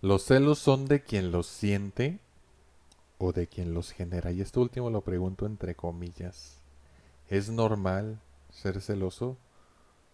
¿Los 0.00 0.22
celos 0.22 0.60
son 0.60 0.86
de 0.86 1.02
quien 1.02 1.32
los 1.32 1.48
siente 1.48 2.20
o 3.18 3.32
de 3.32 3.48
quien 3.48 3.74
los 3.74 3.90
genera? 3.90 4.30
Y 4.30 4.40
esto 4.40 4.60
último 4.60 4.90
lo 4.90 5.00
pregunto 5.00 5.44
entre 5.44 5.74
comillas. 5.74 6.60
¿Es 7.28 7.50
normal 7.50 8.20
ser 8.48 8.80
celoso? 8.80 9.36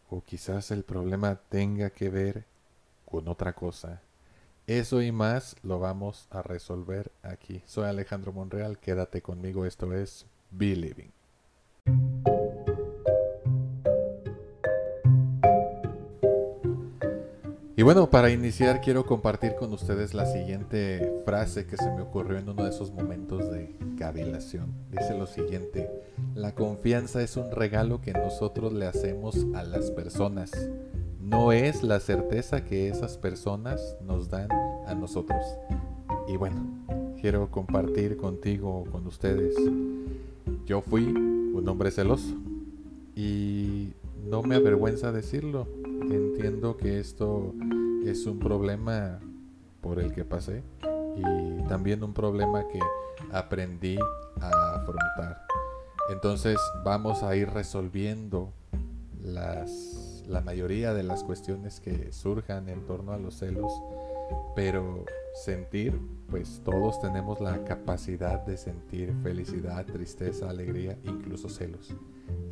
¿O 0.08 0.22
quizás 0.22 0.70
el 0.70 0.84
problema 0.84 1.36
tenga 1.50 1.90
que 1.90 2.08
ver 2.08 2.46
con 3.04 3.28
otra 3.28 3.52
cosa? 3.52 4.00
Eso 4.66 5.02
y 5.02 5.12
más 5.12 5.54
lo 5.62 5.78
vamos 5.78 6.28
a 6.30 6.40
resolver 6.40 7.12
aquí. 7.22 7.62
Soy 7.66 7.84
Alejandro 7.84 8.32
Monreal, 8.32 8.78
quédate 8.78 9.20
conmigo, 9.20 9.66
esto 9.66 9.92
es 9.92 10.24
Believing. 10.50 11.12
Y 17.76 17.82
bueno, 17.82 18.08
para 18.08 18.30
iniciar 18.30 18.80
quiero 18.80 19.04
compartir 19.04 19.56
con 19.56 19.72
ustedes 19.72 20.14
la 20.14 20.26
siguiente 20.26 21.12
frase 21.24 21.66
que 21.66 21.76
se 21.76 21.90
me 21.90 22.02
ocurrió 22.02 22.38
en 22.38 22.48
uno 22.48 22.62
de 22.62 22.70
esos 22.70 22.92
momentos 22.92 23.50
de 23.50 23.74
cavilación. 23.98 24.72
Dice 24.92 25.18
lo 25.18 25.26
siguiente, 25.26 25.90
la 26.36 26.54
confianza 26.54 27.20
es 27.20 27.36
un 27.36 27.50
regalo 27.50 28.00
que 28.00 28.12
nosotros 28.12 28.72
le 28.72 28.86
hacemos 28.86 29.44
a 29.56 29.64
las 29.64 29.90
personas. 29.90 30.52
No 31.20 31.50
es 31.50 31.82
la 31.82 31.98
certeza 31.98 32.64
que 32.64 32.86
esas 32.88 33.18
personas 33.18 33.96
nos 34.06 34.28
dan 34.30 34.52
a 34.86 34.94
nosotros. 34.94 35.44
Y 36.28 36.36
bueno, 36.36 36.64
quiero 37.20 37.50
compartir 37.50 38.16
contigo, 38.16 38.84
con 38.92 39.04
ustedes. 39.08 39.56
Yo 40.64 40.80
fui 40.80 41.06
un 41.06 41.68
hombre 41.68 41.90
celoso 41.90 42.36
y 43.16 43.94
no 44.30 44.42
me 44.44 44.54
avergüenza 44.54 45.10
decirlo 45.10 45.66
entiendo 46.10 46.76
que 46.76 47.00
esto 47.00 47.54
es 48.04 48.26
un 48.26 48.38
problema 48.38 49.20
por 49.80 49.98
el 49.98 50.12
que 50.12 50.24
pasé 50.24 50.62
y 51.16 51.62
también 51.68 52.02
un 52.02 52.14
problema 52.14 52.66
que 52.68 52.80
aprendí 53.32 53.96
a 54.40 54.74
afrontar. 54.76 55.46
Entonces 56.10 56.58
vamos 56.84 57.22
a 57.22 57.34
ir 57.36 57.48
resolviendo 57.50 58.52
las, 59.22 60.22
la 60.26 60.40
mayoría 60.40 60.92
de 60.92 61.02
las 61.02 61.24
cuestiones 61.24 61.80
que 61.80 62.12
surjan 62.12 62.68
en 62.68 62.84
torno 62.86 63.12
a 63.12 63.18
los 63.18 63.38
celos, 63.38 63.72
pero 64.54 65.04
sentir, 65.34 65.98
pues 66.30 66.62
todos 66.64 67.00
tenemos 67.00 67.40
la 67.40 67.64
capacidad 67.64 68.40
de 68.46 68.56
sentir 68.56 69.12
felicidad, 69.22 69.84
tristeza, 69.86 70.48
alegría, 70.48 70.96
incluso 71.04 71.48
celos 71.48 71.94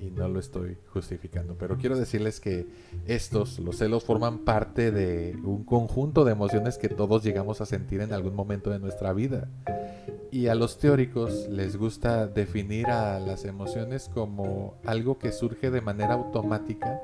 y 0.01 0.11
no 0.11 0.29
lo 0.29 0.41
estoy 0.41 0.77
justificando. 0.93 1.57
Pero 1.57 1.79
quiero 1.79 1.97
decirles 1.97 2.41
que 2.41 2.67
estos, 3.07 3.59
los 3.59 3.77
celos, 3.77 4.05
forman 4.05 4.39
parte 4.39 4.91
de 4.91 5.37
un 5.45 5.65
conjunto 5.65 6.25
de 6.25 6.33
emociones 6.33 6.77
que 6.77 6.89
todos 6.89 7.23
llegamos 7.23 7.61
a 7.61 7.67
sentir 7.67 8.01
en 8.01 8.13
algún 8.13 8.35
momento 8.35 8.71
de 8.71 8.79
nuestra 8.79 9.13
vida. 9.13 9.49
Y 10.31 10.49
a 10.49 10.55
los 10.55 10.79
teóricos 10.79 11.49
les 11.49 11.77
gusta 11.77 12.27
definir 12.27 12.87
a 12.87 13.21
las 13.21 13.45
emociones 13.45 14.09
como 14.13 14.77
algo 14.85 15.19
que 15.19 15.31
surge 15.31 15.71
de 15.71 15.83
manera 15.83 16.15
automática 16.15 17.01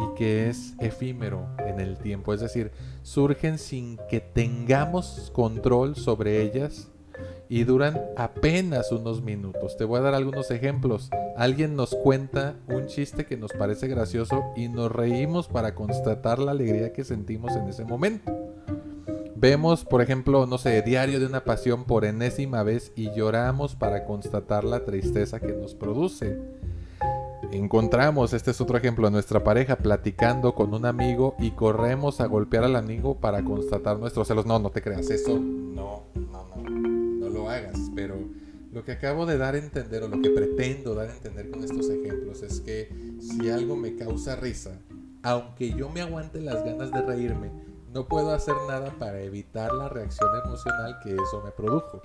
y 0.00 0.14
que 0.16 0.48
es 0.48 0.74
efímero 0.80 1.46
en 1.58 1.80
el 1.80 1.98
tiempo. 1.98 2.32
Es 2.32 2.40
decir, 2.40 2.72
surgen 3.02 3.58
sin 3.58 3.98
que 4.08 4.20
tengamos 4.20 5.30
control 5.34 5.96
sobre 5.96 6.42
ellas 6.42 6.88
y 7.48 7.64
duran 7.64 8.00
apenas 8.16 8.92
unos 8.92 9.22
minutos. 9.22 9.76
Te 9.76 9.84
voy 9.84 9.98
a 9.98 10.02
dar 10.02 10.14
algunos 10.14 10.50
ejemplos. 10.50 11.10
Alguien 11.36 11.74
nos 11.74 11.94
cuenta 11.94 12.54
un 12.68 12.86
chiste 12.86 13.26
que 13.26 13.36
nos 13.36 13.52
parece 13.52 13.88
gracioso 13.88 14.44
y 14.56 14.68
nos 14.68 14.92
reímos 14.92 15.48
para 15.48 15.74
constatar 15.74 16.38
la 16.38 16.52
alegría 16.52 16.92
que 16.92 17.04
sentimos 17.04 17.56
en 17.56 17.68
ese 17.68 17.84
momento. 17.84 18.32
Vemos, 19.34 19.86
por 19.86 20.02
ejemplo, 20.02 20.46
no 20.46 20.58
sé, 20.58 20.82
Diario 20.82 21.18
de 21.18 21.24
una 21.24 21.44
Pasión 21.44 21.84
por 21.84 22.04
enésima 22.04 22.62
vez 22.62 22.92
y 22.94 23.10
lloramos 23.14 23.74
para 23.74 24.04
constatar 24.04 24.64
la 24.64 24.84
tristeza 24.84 25.40
que 25.40 25.52
nos 25.52 25.74
produce. 25.74 26.38
Encontramos, 27.52 28.32
este 28.32 28.52
es 28.52 28.60
otro 28.60 28.76
ejemplo, 28.76 29.08
a 29.08 29.10
nuestra 29.10 29.42
pareja 29.42 29.76
platicando 29.76 30.54
con 30.54 30.72
un 30.72 30.86
amigo 30.86 31.34
y 31.40 31.50
corremos 31.50 32.20
a 32.20 32.26
golpear 32.26 32.62
al 32.62 32.76
amigo 32.76 33.16
para 33.16 33.42
constatar 33.42 33.98
nuestros 33.98 34.28
celos. 34.28 34.46
No, 34.46 34.60
no 34.60 34.70
te 34.70 34.80
creas, 34.80 35.10
eso 35.10 35.36
no, 35.38 36.04
no, 36.14 37.28
no 37.28 37.50
hagas, 37.50 37.76
pero 37.96 38.14
lo 38.72 38.84
que 38.84 38.92
acabo 38.92 39.26
de 39.26 39.36
dar 39.36 39.56
a 39.56 39.58
entender 39.58 40.04
o 40.04 40.08
lo 40.08 40.20
que 40.22 40.30
pretendo 40.30 40.94
dar 40.94 41.08
a 41.08 41.12
entender 41.12 41.50
con 41.50 41.64
estos 41.64 41.90
ejemplos 41.90 42.42
es 42.42 42.60
que 42.60 42.88
si 43.20 43.50
algo 43.50 43.74
me 43.74 43.96
causa 43.96 44.36
risa, 44.36 44.78
aunque 45.24 45.72
yo 45.72 45.88
me 45.88 46.02
aguante 46.02 46.40
las 46.40 46.64
ganas 46.64 46.92
de 46.92 47.02
reírme, 47.02 47.50
no 47.92 48.06
puedo 48.06 48.30
hacer 48.30 48.54
nada 48.68 48.94
para 48.96 49.20
evitar 49.22 49.72
la 49.72 49.88
reacción 49.88 50.30
emocional 50.44 51.00
que 51.02 51.14
eso 51.14 51.42
me 51.44 51.50
produjo. 51.50 52.00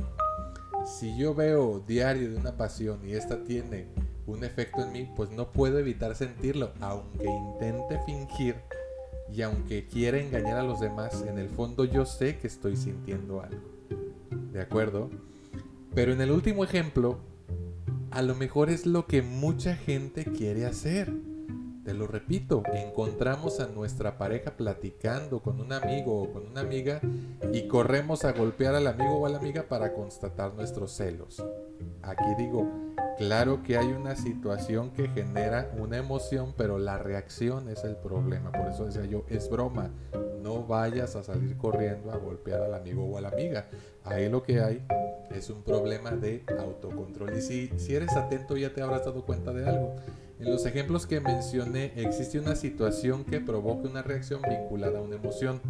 Si 0.86 1.16
yo 1.16 1.36
veo 1.36 1.84
diario 1.88 2.32
de 2.32 2.38
una 2.38 2.58
pasión 2.58 3.00
y 3.08 3.14
esta 3.14 3.44
tiene 3.44 3.88
un 4.28 4.44
efecto 4.44 4.82
en 4.82 4.92
mí, 4.92 5.10
pues 5.16 5.30
no 5.32 5.52
puedo 5.52 5.80
evitar 5.80 6.16
sentirlo, 6.16 6.72
aunque 6.80 7.26
intente 7.26 8.00
fingir 8.06 8.56
y 9.32 9.42
aunque 9.42 9.88
quiera 9.88 10.20
engañar 10.20 10.58
a 10.58 10.64
los 10.64 10.80
demás, 10.80 11.24
en 11.28 11.38
el 11.38 11.50
fondo 11.50 11.86
yo 11.86 12.06
sé 12.06 12.38
que 12.38 12.48
estoy 12.48 12.76
sintiendo 12.76 13.42
algo. 13.42 13.62
¿De 14.52 14.62
acuerdo? 14.62 15.10
Pero 15.94 16.14
en 16.14 16.22
el 16.22 16.32
último 16.32 16.64
ejemplo, 16.64 17.20
a 18.12 18.22
lo 18.22 18.36
mejor 18.36 18.70
es 18.70 18.86
lo 18.86 19.08
que 19.08 19.22
mucha 19.22 19.76
gente 19.76 20.26
quiere 20.26 20.66
hacer. 20.66 21.12
Te 21.86 21.94
lo 21.94 22.08
repito, 22.08 22.64
encontramos 22.74 23.60
a 23.60 23.68
nuestra 23.68 24.18
pareja 24.18 24.58
platicando 24.58 25.44
con 25.44 25.62
un 25.62 25.72
amigo 25.72 26.20
o 26.20 26.34
con 26.34 26.48
una 26.48 26.62
amiga 26.62 27.00
y 27.54 27.68
corremos 27.68 28.26
a 28.26 28.32
golpear 28.32 28.74
al 28.74 28.88
amigo 28.88 29.20
o 29.20 29.28
a 29.28 29.30
la 29.30 29.38
amiga 29.38 29.66
para 29.70 29.94
constatar 29.94 30.56
nuestros 30.56 30.94
celos. 30.94 31.46
Aquí 32.02 32.26
digo, 32.40 32.68
claro 33.20 33.62
que 33.62 33.78
hay 33.78 33.92
una 33.92 34.16
situación 34.16 34.94
que 34.94 35.10
genera 35.10 35.72
una 35.78 35.98
emoción, 35.98 36.56
pero 36.58 36.80
la 36.80 36.98
reacción 36.98 37.70
es 37.70 37.84
el 37.84 37.98
problema. 37.98 38.52
Por 38.52 38.68
eso 38.68 38.86
decía 38.86 39.06
yo, 39.06 39.24
es 39.30 39.48
broma, 39.48 39.92
no 40.42 40.64
vayas 40.64 41.16
a 41.16 41.22
salir 41.22 41.56
corriendo 41.56 42.12
a 42.12 42.18
golpear 42.18 42.62
al 42.62 42.74
amigo 42.74 43.06
o 43.06 43.20
a 43.20 43.22
la 43.22 43.30
amiga. 43.30 43.68
Ahí 44.04 44.28
lo 44.28 44.42
que 44.42 44.60
hay 44.60 44.84
es 45.30 45.52
un 45.52 45.62
problema 45.62 46.10
de 46.10 46.44
autocontrol. 46.60 47.38
Y 47.38 47.42
si, 47.42 47.72
si 47.78 47.94
eres 47.94 48.16
atento 48.16 48.58
ya 48.58 48.74
te 48.74 48.82
habrás 48.82 49.06
dado 49.06 49.24
cuenta 49.24 49.54
de 49.54 49.70
algo. 49.70 49.96
En 50.38 50.52
los 50.52 50.66
ejemplos 50.66 51.08
que 51.08 51.22
mencioné 51.22 51.94
existe 51.96 52.40
una 52.40 52.56
situación 52.58 53.24
que 53.24 53.40
provoca 53.40 53.88
una 53.88 54.02
reacción 54.02 54.42
vinculada 54.42 55.00
a 55.00 55.02
una 55.02 55.16
emoción. 55.16 55.62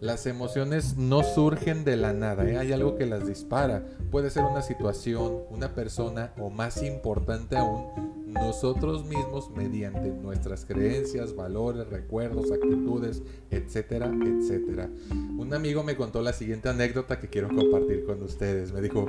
Las 0.00 0.26
emociones 0.26 0.96
no 0.96 1.22
surgen 1.22 1.84
de 1.84 1.96
la 1.96 2.12
nada, 2.12 2.44
¿eh? 2.50 2.58
hay 2.58 2.72
algo 2.72 2.96
que 2.96 3.06
las 3.06 3.26
dispara. 3.26 3.86
Puede 4.10 4.30
ser 4.30 4.42
una 4.42 4.62
situación, 4.62 5.42
una 5.48 5.74
persona 5.74 6.32
o 6.38 6.50
más 6.50 6.82
importante 6.82 7.56
aún, 7.56 7.86
nosotros 8.26 9.04
mismos 9.06 9.50
mediante 9.52 10.10
nuestras 10.10 10.64
creencias, 10.64 11.36
valores, 11.36 11.88
recuerdos, 11.88 12.50
actitudes, 12.50 13.22
etcétera, 13.52 14.06
etcétera. 14.12 14.90
Un 15.38 15.54
amigo 15.54 15.84
me 15.84 15.96
contó 15.96 16.20
la 16.20 16.32
siguiente 16.32 16.68
anécdota 16.68 17.20
que 17.20 17.28
quiero 17.28 17.48
compartir 17.48 18.04
con 18.04 18.20
ustedes. 18.24 18.72
Me 18.72 18.82
dijo, 18.82 19.06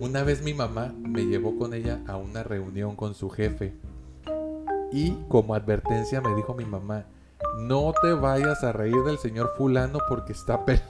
una 0.00 0.24
vez 0.24 0.42
mi 0.42 0.54
mamá 0.54 0.94
me 0.98 1.26
llevó 1.26 1.58
con 1.58 1.74
ella 1.74 2.02
a 2.06 2.16
una 2.16 2.42
reunión 2.42 2.96
con 2.96 3.14
su 3.14 3.28
jefe 3.28 3.74
y 4.92 5.16
como 5.28 5.54
advertencia 5.54 6.20
me 6.20 6.34
dijo 6.34 6.54
mi 6.54 6.64
mamá, 6.64 7.06
no 7.58 7.92
te 8.00 8.12
vayas 8.12 8.62
a 8.62 8.72
reír 8.72 9.02
del 9.04 9.18
señor 9.18 9.52
fulano 9.56 9.98
porque 10.08 10.32
está 10.32 10.64
pelón. 10.66 10.82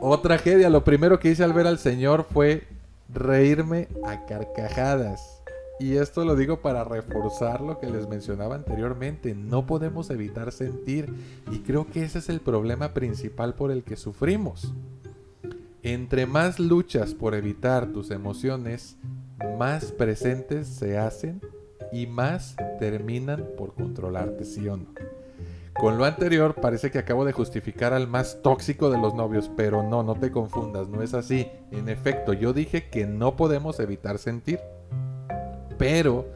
oh, 0.00 0.20
tragedia. 0.20 0.70
Lo 0.70 0.84
primero 0.84 1.18
que 1.18 1.30
hice 1.30 1.44
al 1.44 1.52
ver 1.52 1.66
al 1.66 1.78
señor 1.78 2.26
fue 2.30 2.66
reírme 3.12 3.88
a 4.04 4.26
carcajadas. 4.26 5.42
Y 5.80 5.96
esto 5.96 6.24
lo 6.24 6.34
digo 6.34 6.60
para 6.60 6.82
reforzar 6.82 7.60
lo 7.60 7.78
que 7.78 7.88
les 7.88 8.08
mencionaba 8.08 8.56
anteriormente. 8.56 9.34
No 9.34 9.64
podemos 9.64 10.10
evitar 10.10 10.50
sentir. 10.50 11.12
Y 11.50 11.60
creo 11.60 11.86
que 11.86 12.02
ese 12.02 12.18
es 12.18 12.28
el 12.28 12.40
problema 12.40 12.94
principal 12.94 13.54
por 13.54 13.70
el 13.70 13.84
que 13.84 13.96
sufrimos. 13.96 14.74
Entre 15.82 16.26
más 16.26 16.58
luchas 16.58 17.14
por 17.14 17.34
evitar 17.34 17.86
tus 17.92 18.10
emociones, 18.10 18.96
más 19.56 19.92
presentes 19.92 20.66
se 20.66 20.98
hacen 20.98 21.40
y 21.92 22.06
más 22.06 22.56
terminan 22.78 23.44
por 23.56 23.74
controlarte, 23.74 24.44
sí 24.44 24.68
o 24.68 24.76
no. 24.76 24.86
Con 25.78 25.96
lo 25.96 26.04
anterior 26.04 26.56
parece 26.56 26.90
que 26.90 26.98
acabo 26.98 27.24
de 27.24 27.32
justificar 27.32 27.92
al 27.92 28.08
más 28.08 28.42
tóxico 28.42 28.90
de 28.90 28.98
los 28.98 29.14
novios, 29.14 29.48
pero 29.56 29.84
no, 29.84 30.02
no 30.02 30.16
te 30.16 30.32
confundas, 30.32 30.88
no 30.88 31.02
es 31.02 31.14
así. 31.14 31.48
En 31.70 31.88
efecto, 31.88 32.32
yo 32.32 32.52
dije 32.52 32.88
que 32.90 33.06
no 33.06 33.36
podemos 33.36 33.78
evitar 33.78 34.18
sentir. 34.18 34.58
Pero 35.78 36.26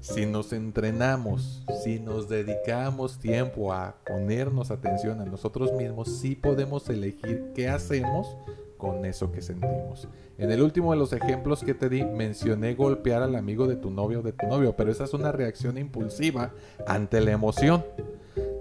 si 0.00 0.26
nos 0.26 0.52
entrenamos, 0.52 1.64
si 1.84 2.00
nos 2.00 2.28
dedicamos 2.28 3.20
tiempo 3.20 3.72
a 3.72 3.96
ponernos 4.04 4.72
atención 4.72 5.20
a 5.20 5.24
nosotros 5.24 5.72
mismos, 5.72 6.18
sí 6.18 6.34
podemos 6.34 6.88
elegir 6.88 7.52
qué 7.54 7.68
hacemos 7.68 8.36
con 8.78 9.04
eso 9.04 9.30
que 9.30 9.42
sentimos. 9.42 10.08
En 10.38 10.50
el 10.50 10.62
último 10.62 10.92
de 10.92 10.98
los 10.98 11.12
ejemplos 11.12 11.62
que 11.62 11.74
te 11.74 11.88
di, 11.88 12.04
mencioné 12.04 12.74
golpear 12.74 13.22
al 13.22 13.34
amigo 13.34 13.66
de 13.66 13.76
tu 13.76 13.90
novio 13.90 14.20
o 14.20 14.22
de 14.22 14.32
tu 14.32 14.46
novio, 14.46 14.74
pero 14.76 14.90
esa 14.90 15.04
es 15.04 15.12
una 15.12 15.32
reacción 15.32 15.76
impulsiva 15.76 16.54
ante 16.86 17.20
la 17.20 17.32
emoción. 17.32 17.84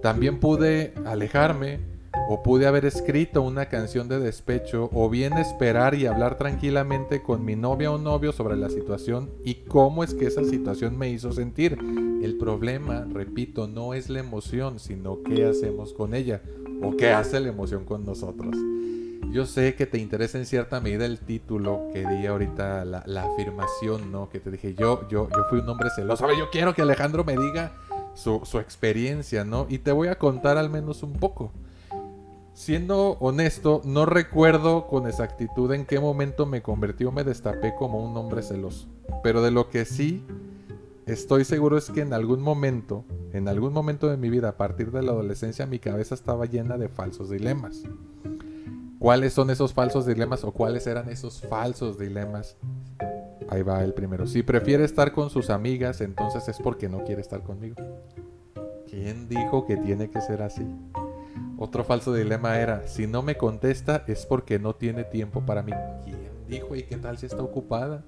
También 0.02 0.40
pude 0.40 0.94
alejarme, 1.06 1.80
o 2.30 2.44
pude 2.44 2.68
haber 2.68 2.86
escrito 2.86 3.42
una 3.42 3.68
canción 3.68 4.10
de 4.10 4.20
despecho, 4.20 4.90
o 4.94 5.10
bien 5.10 5.34
esperar 5.34 5.96
y 5.96 6.08
hablar 6.08 6.38
tranquilamente 6.38 7.22
con 7.22 7.46
mi 7.46 7.56
novia 7.56 7.92
o 7.92 7.98
novio 7.98 8.34
sobre 8.34 8.58
la 8.58 8.70
situación 8.70 9.30
y 9.44 9.56
cómo 9.68 10.04
es 10.04 10.14
que 10.14 10.26
esa 10.26 10.44
situación 10.44 10.98
me 10.98 11.10
hizo 11.10 11.32
sentir. 11.32 11.78
El 12.22 12.38
problema, 12.38 13.06
repito, 13.10 13.68
no 13.68 13.94
es 13.94 14.10
la 14.10 14.20
emoción, 14.20 14.80
sino 14.80 15.22
qué 15.24 15.46
hacemos 15.46 15.94
con 15.94 16.14
ella, 16.14 16.42
o 16.82 16.98
qué 16.98 17.12
hace 17.12 17.40
la 17.40 17.50
emoción 17.50 17.86
con 17.86 18.06
nosotros. 18.06 18.56
Yo 19.32 19.46
sé 19.46 19.76
que 19.76 19.86
te 19.86 19.98
interesa 19.98 20.38
en 20.38 20.46
cierta 20.46 20.80
medida 20.80 21.06
el 21.06 21.20
título 21.20 21.90
que 21.94 22.08
di 22.08 22.26
ahorita, 22.26 22.86
la, 22.86 23.24
afirmación, 23.24 24.12
¿no? 24.12 24.30
Que 24.30 24.40
te 24.40 24.52
dije, 24.52 24.74
yo, 24.74 25.08
yo, 25.10 25.30
yo 25.30 25.44
fui 25.50 25.60
un 25.60 25.70
hombre 25.70 25.90
celoso. 25.96 26.28
Yo 26.38 26.50
quiero 26.50 26.74
que 26.74 26.82
Alejandro 26.82 27.24
me 27.24 27.38
diga 27.38 27.74
su, 28.14 28.42
su 28.46 28.60
experiencia, 28.60 29.44
¿no? 29.44 29.68
Y 29.70 29.80
te 29.80 29.92
voy 29.92 30.08
a 30.08 30.18
contar 30.18 30.58
al 30.58 30.70
menos 30.70 31.04
un 31.04 31.14
poco. 31.14 31.52
Siendo 32.58 33.18
honesto, 33.20 33.82
no 33.86 34.08
recuerdo 34.08 34.88
con 34.88 35.06
exactitud 35.06 35.72
en 35.74 35.86
qué 35.86 36.00
momento 36.00 36.48
me 36.48 36.64
convertí 36.64 37.06
o 37.06 37.12
me 37.12 37.24
destapé 37.24 37.76
como 37.76 38.04
un 38.04 38.18
hombre 38.18 38.42
celoso. 38.42 38.88
Pero 39.22 39.44
de 39.44 39.52
lo 39.52 39.70
que 39.70 39.86
sí 39.86 40.26
estoy 41.06 41.46
seguro 41.46 41.78
es 41.78 41.92
que 41.92 42.02
en 42.02 42.14
algún 42.14 42.42
momento, 42.42 43.06
en 43.32 43.48
algún 43.48 43.74
momento 43.74 44.10
de 44.10 44.18
mi 44.18 44.32
vida, 44.32 44.50
a 44.50 44.58
partir 44.58 44.92
de 44.92 45.04
la 45.04 45.12
adolescencia, 45.12 45.68
mi 45.68 45.78
cabeza 45.78 46.16
estaba 46.16 46.48
llena 46.48 46.80
de 46.80 46.90
falsos 46.90 47.30
dilemas. 47.30 47.84
¿Cuáles 49.00 49.34
son 49.34 49.52
esos 49.52 49.74
falsos 49.74 50.08
dilemas 50.08 50.44
o 50.44 50.52
cuáles 50.52 50.88
eran 50.88 51.10
esos 51.10 51.42
falsos 51.42 52.00
dilemas? 52.00 52.58
Ahí 53.48 53.62
va 53.62 53.84
el 53.84 53.94
primero. 53.94 54.26
Si 54.26 54.42
prefiere 54.42 54.84
estar 54.84 55.12
con 55.12 55.30
sus 55.30 55.52
amigas, 55.52 56.02
entonces 56.02 56.48
es 56.48 56.58
porque 56.58 56.90
no 56.90 57.04
quiere 57.04 57.22
estar 57.22 57.44
conmigo. 57.44 57.76
¿Quién 58.90 59.30
dijo 59.30 59.68
que 59.68 59.78
tiene 59.78 60.10
que 60.10 60.20
ser 60.22 60.42
así? 60.42 60.66
Otro 61.58 61.84
falso 61.84 62.14
dilema 62.14 62.60
era, 62.60 62.88
si 62.88 63.06
no 63.06 63.22
me 63.22 63.38
contesta 63.38 64.04
es 64.08 64.26
porque 64.26 64.58
no 64.58 64.74
tiene 64.74 65.04
tiempo 65.04 65.46
para 65.46 65.62
mí. 65.62 65.74
¿Quién 66.04 66.48
dijo 66.48 66.76
y 66.76 66.84
qué 66.84 66.98
tal 66.98 67.18
si 67.18 67.28
está 67.28 67.44
ocupada? 67.44 68.04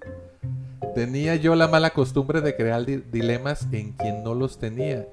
Tenía 0.95 1.35
yo 1.35 1.55
la 1.55 1.67
mala 1.67 1.91
costumbre 1.91 2.41
de 2.41 2.55
crear 2.55 2.85
dilemas 2.85 3.67
en 3.71 3.93
quien 3.93 4.23
no 4.23 4.33
los 4.33 4.57
tenía. 4.57 5.07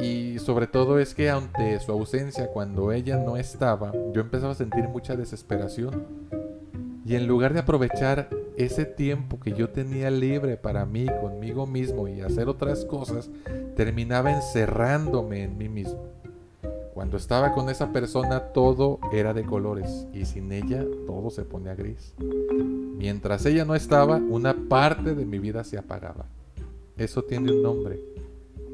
Y 0.00 0.38
sobre 0.38 0.66
todo 0.66 0.98
es 0.98 1.14
que 1.14 1.30
ante 1.30 1.78
su 1.80 1.92
ausencia, 1.92 2.48
cuando 2.48 2.92
ella 2.92 3.16
no 3.16 3.36
estaba, 3.36 3.92
yo 4.12 4.20
empezaba 4.20 4.52
a 4.52 4.56
sentir 4.56 4.88
mucha 4.88 5.16
desesperación. 5.16 6.06
Y 7.04 7.14
en 7.14 7.26
lugar 7.26 7.54
de 7.54 7.60
aprovechar 7.60 8.28
ese 8.56 8.84
tiempo 8.84 9.38
que 9.38 9.52
yo 9.52 9.70
tenía 9.70 10.10
libre 10.10 10.56
para 10.56 10.86
mí, 10.86 11.06
conmigo 11.20 11.66
mismo 11.66 12.08
y 12.08 12.20
hacer 12.20 12.48
otras 12.48 12.84
cosas, 12.84 13.30
terminaba 13.76 14.32
encerrándome 14.32 15.42
en 15.44 15.56
mí 15.56 15.68
mismo. 15.68 16.02
Cuando 16.96 17.18
estaba 17.18 17.52
con 17.52 17.68
esa 17.68 17.92
persona 17.92 18.40
todo 18.54 19.00
era 19.12 19.34
de 19.34 19.44
colores 19.44 20.06
y 20.14 20.24
sin 20.24 20.50
ella 20.50 20.82
todo 21.06 21.28
se 21.28 21.44
ponía 21.44 21.74
gris. 21.74 22.14
Mientras 22.18 23.44
ella 23.44 23.66
no 23.66 23.74
estaba, 23.74 24.16
una 24.16 24.56
parte 24.70 25.14
de 25.14 25.26
mi 25.26 25.38
vida 25.38 25.62
se 25.62 25.76
apagaba. 25.76 26.24
Eso 26.96 27.22
tiene 27.22 27.52
un 27.52 27.62
nombre. 27.62 28.00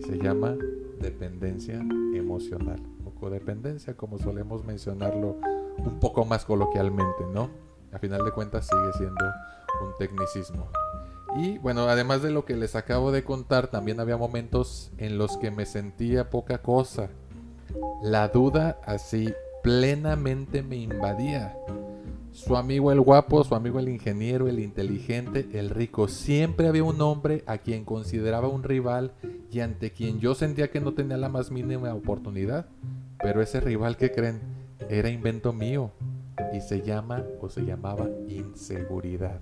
Se 0.06 0.18
llama 0.18 0.54
dependencia 1.00 1.84
emocional 2.14 2.80
o 3.04 3.10
codependencia, 3.10 3.96
como 3.96 4.20
solemos 4.20 4.64
mencionarlo 4.64 5.38
un 5.78 5.98
poco 5.98 6.24
más 6.24 6.44
coloquialmente, 6.44 7.24
¿no? 7.34 7.50
A 7.90 7.98
final 7.98 8.24
de 8.24 8.30
cuentas 8.30 8.68
sigue 8.68 8.92
siendo 8.98 9.24
un 9.84 9.96
tecnicismo. 9.98 10.68
Y 11.38 11.58
bueno, 11.58 11.88
además 11.88 12.22
de 12.22 12.30
lo 12.30 12.44
que 12.44 12.54
les 12.54 12.76
acabo 12.76 13.10
de 13.10 13.24
contar, 13.24 13.66
también 13.66 13.98
había 13.98 14.16
momentos 14.16 14.92
en 14.96 15.18
los 15.18 15.38
que 15.38 15.50
me 15.50 15.66
sentía 15.66 16.30
poca 16.30 16.58
cosa 16.62 17.08
la 18.02 18.28
duda 18.28 18.78
así 18.84 19.32
plenamente 19.62 20.62
me 20.62 20.76
invadía. 20.76 21.56
Su 22.32 22.56
amigo 22.56 22.90
el 22.90 23.00
guapo, 23.00 23.44
su 23.44 23.54
amigo 23.54 23.78
el 23.78 23.88
ingeniero, 23.88 24.48
el 24.48 24.58
inteligente, 24.58 25.48
el 25.52 25.70
rico. 25.70 26.08
Siempre 26.08 26.66
había 26.66 26.82
un 26.82 27.00
hombre 27.02 27.44
a 27.46 27.58
quien 27.58 27.84
consideraba 27.84 28.48
un 28.48 28.62
rival 28.62 29.12
y 29.50 29.60
ante 29.60 29.92
quien 29.92 30.18
yo 30.18 30.34
sentía 30.34 30.70
que 30.70 30.80
no 30.80 30.94
tenía 30.94 31.18
la 31.18 31.28
más 31.28 31.50
mínima 31.50 31.94
oportunidad. 31.94 32.66
Pero 33.22 33.42
ese 33.42 33.60
rival 33.60 33.96
que 33.96 34.10
creen 34.10 34.40
era 34.88 35.10
invento 35.10 35.52
mío 35.52 35.90
y 36.52 36.60
se 36.60 36.80
llama 36.80 37.22
o 37.40 37.48
se 37.48 37.62
llamaba 37.62 38.08
inseguridad. 38.28 39.40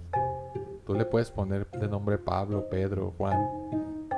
Tú 0.85 0.95
le 0.95 1.05
puedes 1.05 1.31
poner 1.31 1.71
de 1.71 1.89
nombre 1.89 2.19
Pablo, 2.19 2.69
Pedro, 2.69 3.15
Juan, 3.17 3.39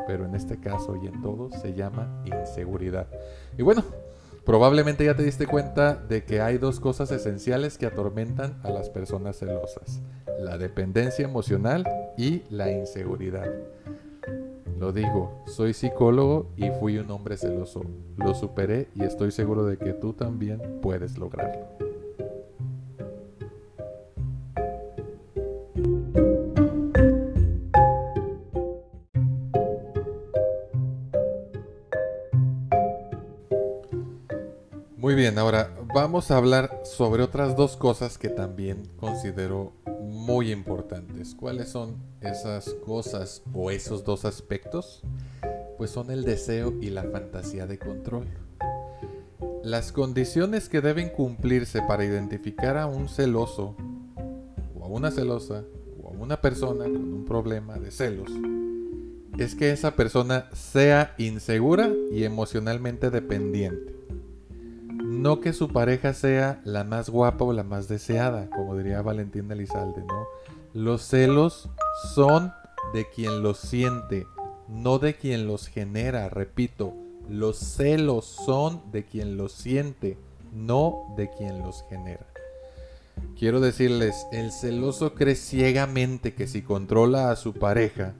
pero 0.06 0.24
en 0.24 0.34
este 0.34 0.58
caso 0.58 0.96
y 0.96 1.06
en 1.06 1.20
todos 1.20 1.54
se 1.60 1.74
llama 1.74 2.22
inseguridad. 2.24 3.06
Y 3.58 3.62
bueno, 3.62 3.84
probablemente 4.44 5.04
ya 5.04 5.16
te 5.16 5.22
diste 5.22 5.46
cuenta 5.46 5.94
de 5.94 6.24
que 6.24 6.40
hay 6.40 6.58
dos 6.58 6.80
cosas 6.80 7.10
esenciales 7.10 7.78
que 7.78 7.86
atormentan 7.86 8.60
a 8.62 8.70
las 8.70 8.88
personas 8.88 9.38
celosas. 9.38 10.00
La 10.40 10.58
dependencia 10.58 11.24
emocional 11.24 11.86
y 12.16 12.42
la 12.50 12.70
inseguridad. 12.70 13.50
Lo 14.78 14.92
digo, 14.92 15.44
soy 15.46 15.74
psicólogo 15.74 16.50
y 16.56 16.70
fui 16.80 16.98
un 16.98 17.10
hombre 17.10 17.36
celoso. 17.36 17.82
Lo 18.16 18.34
superé 18.34 18.88
y 18.96 19.04
estoy 19.04 19.30
seguro 19.30 19.64
de 19.64 19.76
que 19.76 19.92
tú 19.92 20.12
también 20.12 20.80
puedes 20.82 21.18
lograrlo. 21.18 21.81
Ahora 35.38 35.70
vamos 35.94 36.30
a 36.30 36.36
hablar 36.36 36.80
sobre 36.84 37.22
otras 37.22 37.56
dos 37.56 37.76
cosas 37.76 38.18
que 38.18 38.28
también 38.28 38.88
considero 38.96 39.72
muy 40.00 40.50
importantes. 40.50 41.34
¿Cuáles 41.34 41.68
son 41.68 41.96
esas 42.20 42.74
cosas 42.84 43.42
o 43.54 43.70
esos 43.70 44.04
dos 44.04 44.24
aspectos? 44.24 45.02
Pues 45.78 45.90
son 45.90 46.10
el 46.10 46.24
deseo 46.24 46.74
y 46.80 46.90
la 46.90 47.04
fantasía 47.04 47.66
de 47.66 47.78
control. 47.78 48.26
Las 49.62 49.92
condiciones 49.92 50.68
que 50.68 50.80
deben 50.80 51.08
cumplirse 51.08 51.82
para 51.82 52.04
identificar 52.04 52.76
a 52.76 52.86
un 52.86 53.08
celoso 53.08 53.76
o 54.78 54.84
a 54.84 54.88
una 54.88 55.10
celosa 55.10 55.64
o 56.02 56.08
a 56.08 56.10
una 56.10 56.40
persona 56.40 56.84
con 56.84 57.14
un 57.14 57.24
problema 57.24 57.78
de 57.78 57.90
celos 57.90 58.30
es 59.38 59.54
que 59.54 59.70
esa 59.70 59.92
persona 59.92 60.50
sea 60.52 61.14
insegura 61.16 61.90
y 62.10 62.24
emocionalmente 62.24 63.10
dependiente 63.10 64.01
no 65.22 65.40
que 65.40 65.52
su 65.52 65.68
pareja 65.68 66.14
sea 66.14 66.60
la 66.64 66.82
más 66.82 67.08
guapa 67.08 67.44
o 67.44 67.52
la 67.52 67.62
más 67.62 67.86
deseada, 67.86 68.50
como 68.50 68.76
diría 68.76 69.02
Valentín 69.02 69.50
Elizalde, 69.52 70.02
¿no? 70.02 70.26
Los 70.74 71.02
celos 71.02 71.70
son 72.12 72.52
de 72.92 73.08
quien 73.08 73.40
los 73.40 73.58
siente, 73.58 74.26
no 74.68 74.98
de 74.98 75.14
quien 75.14 75.46
los 75.46 75.68
genera, 75.68 76.28
repito, 76.28 76.92
los 77.28 77.56
celos 77.56 78.24
son 78.24 78.82
de 78.90 79.04
quien 79.04 79.36
los 79.36 79.52
siente, 79.52 80.18
no 80.52 81.14
de 81.16 81.30
quien 81.30 81.60
los 81.60 81.84
genera. 81.88 82.26
Quiero 83.38 83.60
decirles, 83.60 84.26
el 84.32 84.50
celoso 84.50 85.14
cree 85.14 85.36
ciegamente 85.36 86.34
que 86.34 86.48
si 86.48 86.62
controla 86.62 87.30
a 87.30 87.36
su 87.36 87.52
pareja, 87.54 88.14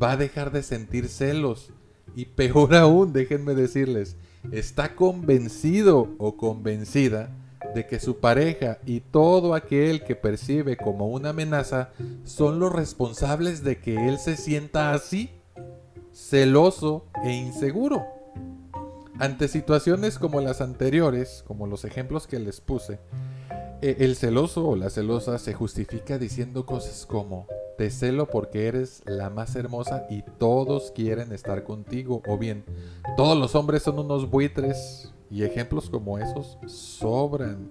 va 0.00 0.12
a 0.12 0.16
dejar 0.16 0.52
de 0.52 0.62
sentir 0.62 1.08
celos. 1.08 1.70
Y 2.14 2.26
peor 2.26 2.76
aún, 2.76 3.12
déjenme 3.12 3.54
decirles, 3.54 4.16
está 4.52 4.94
convencido 4.94 6.14
o 6.18 6.36
convencida 6.36 7.30
de 7.74 7.86
que 7.86 7.98
su 7.98 8.18
pareja 8.18 8.78
y 8.86 9.00
todo 9.00 9.54
aquel 9.54 10.04
que 10.04 10.14
percibe 10.14 10.76
como 10.76 11.08
una 11.08 11.30
amenaza 11.30 11.90
son 12.24 12.60
los 12.60 12.72
responsables 12.72 13.64
de 13.64 13.78
que 13.78 14.08
él 14.08 14.18
se 14.18 14.36
sienta 14.36 14.92
así, 14.92 15.30
celoso 16.12 17.06
e 17.24 17.32
inseguro. 17.32 18.04
Ante 19.18 19.48
situaciones 19.48 20.18
como 20.18 20.40
las 20.40 20.60
anteriores, 20.60 21.44
como 21.46 21.66
los 21.66 21.84
ejemplos 21.84 22.26
que 22.26 22.38
les 22.38 22.60
puse, 22.60 22.98
el 23.90 24.16
celoso 24.16 24.66
o 24.66 24.76
la 24.76 24.88
celosa 24.88 25.38
se 25.38 25.52
justifica 25.52 26.18
diciendo 26.18 26.64
cosas 26.64 27.06
como, 27.06 27.46
te 27.76 27.90
celo 27.90 28.26
porque 28.26 28.66
eres 28.66 29.02
la 29.04 29.30
más 29.30 29.56
hermosa 29.56 30.06
y 30.08 30.22
todos 30.22 30.90
quieren 30.92 31.32
estar 31.32 31.64
contigo. 31.64 32.22
O 32.26 32.38
bien, 32.38 32.64
todos 33.16 33.36
los 33.36 33.54
hombres 33.54 33.82
son 33.82 33.98
unos 33.98 34.30
buitres 34.30 35.12
y 35.30 35.42
ejemplos 35.42 35.90
como 35.90 36.18
esos 36.18 36.58
sobran. 36.66 37.70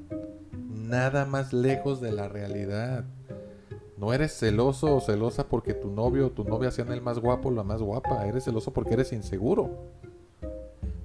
Nada 0.69 1.25
más 1.25 1.53
lejos 1.53 2.01
de 2.01 2.11
la 2.11 2.27
realidad. 2.27 3.05
No 3.97 4.13
eres 4.13 4.33
celoso 4.33 4.95
o 4.95 4.99
celosa 4.99 5.47
porque 5.47 5.73
tu 5.73 5.89
novio 5.89 6.27
o 6.27 6.31
tu 6.31 6.43
novia 6.43 6.71
sean 6.71 6.91
el 6.91 7.01
más 7.01 7.19
guapo 7.19 7.49
o 7.49 7.51
la 7.51 7.63
más 7.63 7.81
guapa. 7.81 8.27
Eres 8.27 8.43
celoso 8.43 8.73
porque 8.73 8.95
eres 8.95 9.13
inseguro. 9.13 9.69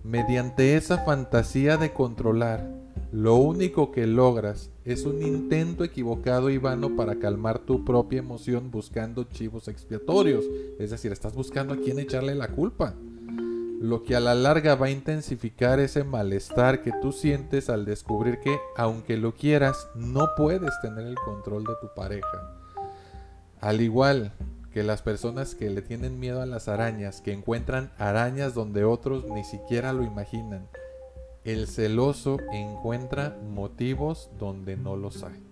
Mediante 0.02 0.76
esa 0.76 0.98
fantasía 1.04 1.76
de 1.76 1.92
controlar, 1.92 2.77
lo 3.12 3.37
único 3.37 3.90
que 3.90 4.07
logras 4.07 4.71
es 4.85 5.05
un 5.05 5.23
intento 5.23 5.85
equivocado 5.85 6.50
y 6.50 6.59
vano 6.59 6.97
para 6.97 7.17
calmar 7.17 7.59
tu 7.59 7.85
propia 7.85 8.19
emoción 8.21 8.71
buscando 8.71 9.25
chivos 9.25 9.69
expiatorios. 9.69 10.45
Es 10.78 10.90
decir, 10.90 11.12
estás 11.12 11.35
buscando 11.35 11.75
a 11.75 11.76
quién 11.78 11.99
echarle 11.99 12.35
la 12.35 12.49
culpa. 12.49 12.95
lo 13.81 14.02
que 14.02 14.17
a 14.17 14.21
la 14.21 14.35
larga 14.35 14.75
va 14.75 14.87
a 14.87 14.90
intensificar 14.90 15.78
ese 15.78 16.02
malestar 16.02 16.83
que 16.83 16.93
tú 17.00 17.12
sientes 17.12 17.71
al 17.71 17.85
descubrir 17.85 18.40
que, 18.40 18.59
aunque 18.76 19.17
lo 19.17 19.35
quieras, 19.35 19.88
no 19.95 20.31
puedes 20.37 20.73
tener 20.83 21.07
el 21.07 21.14
control 21.14 21.64
de 21.64 21.75
tu 21.81 21.95
pareja. 21.95 22.57
Al 23.61 23.81
igual 23.81 24.33
que 24.73 24.83
las 24.83 25.02
personas 25.02 25.55
que 25.55 25.71
le 25.71 25.83
tienen 25.83 26.19
miedo 26.19 26.43
a 26.43 26.47
las 26.47 26.69
arañas, 26.69 27.21
que 27.21 27.33
encuentran 27.33 27.93
arañas 27.99 28.55
donde 28.55 28.85
otros 28.85 29.25
ni 29.28 29.45
siquiera 29.45 29.93
lo 29.93 30.02
imaginan, 30.02 30.67
el 31.49 31.67
celoso 31.67 32.37
encuentra 32.52 33.38
motivos 33.55 34.28
donde 34.38 34.76
no 34.76 34.97
los 34.97 35.23
hay. 35.23 35.43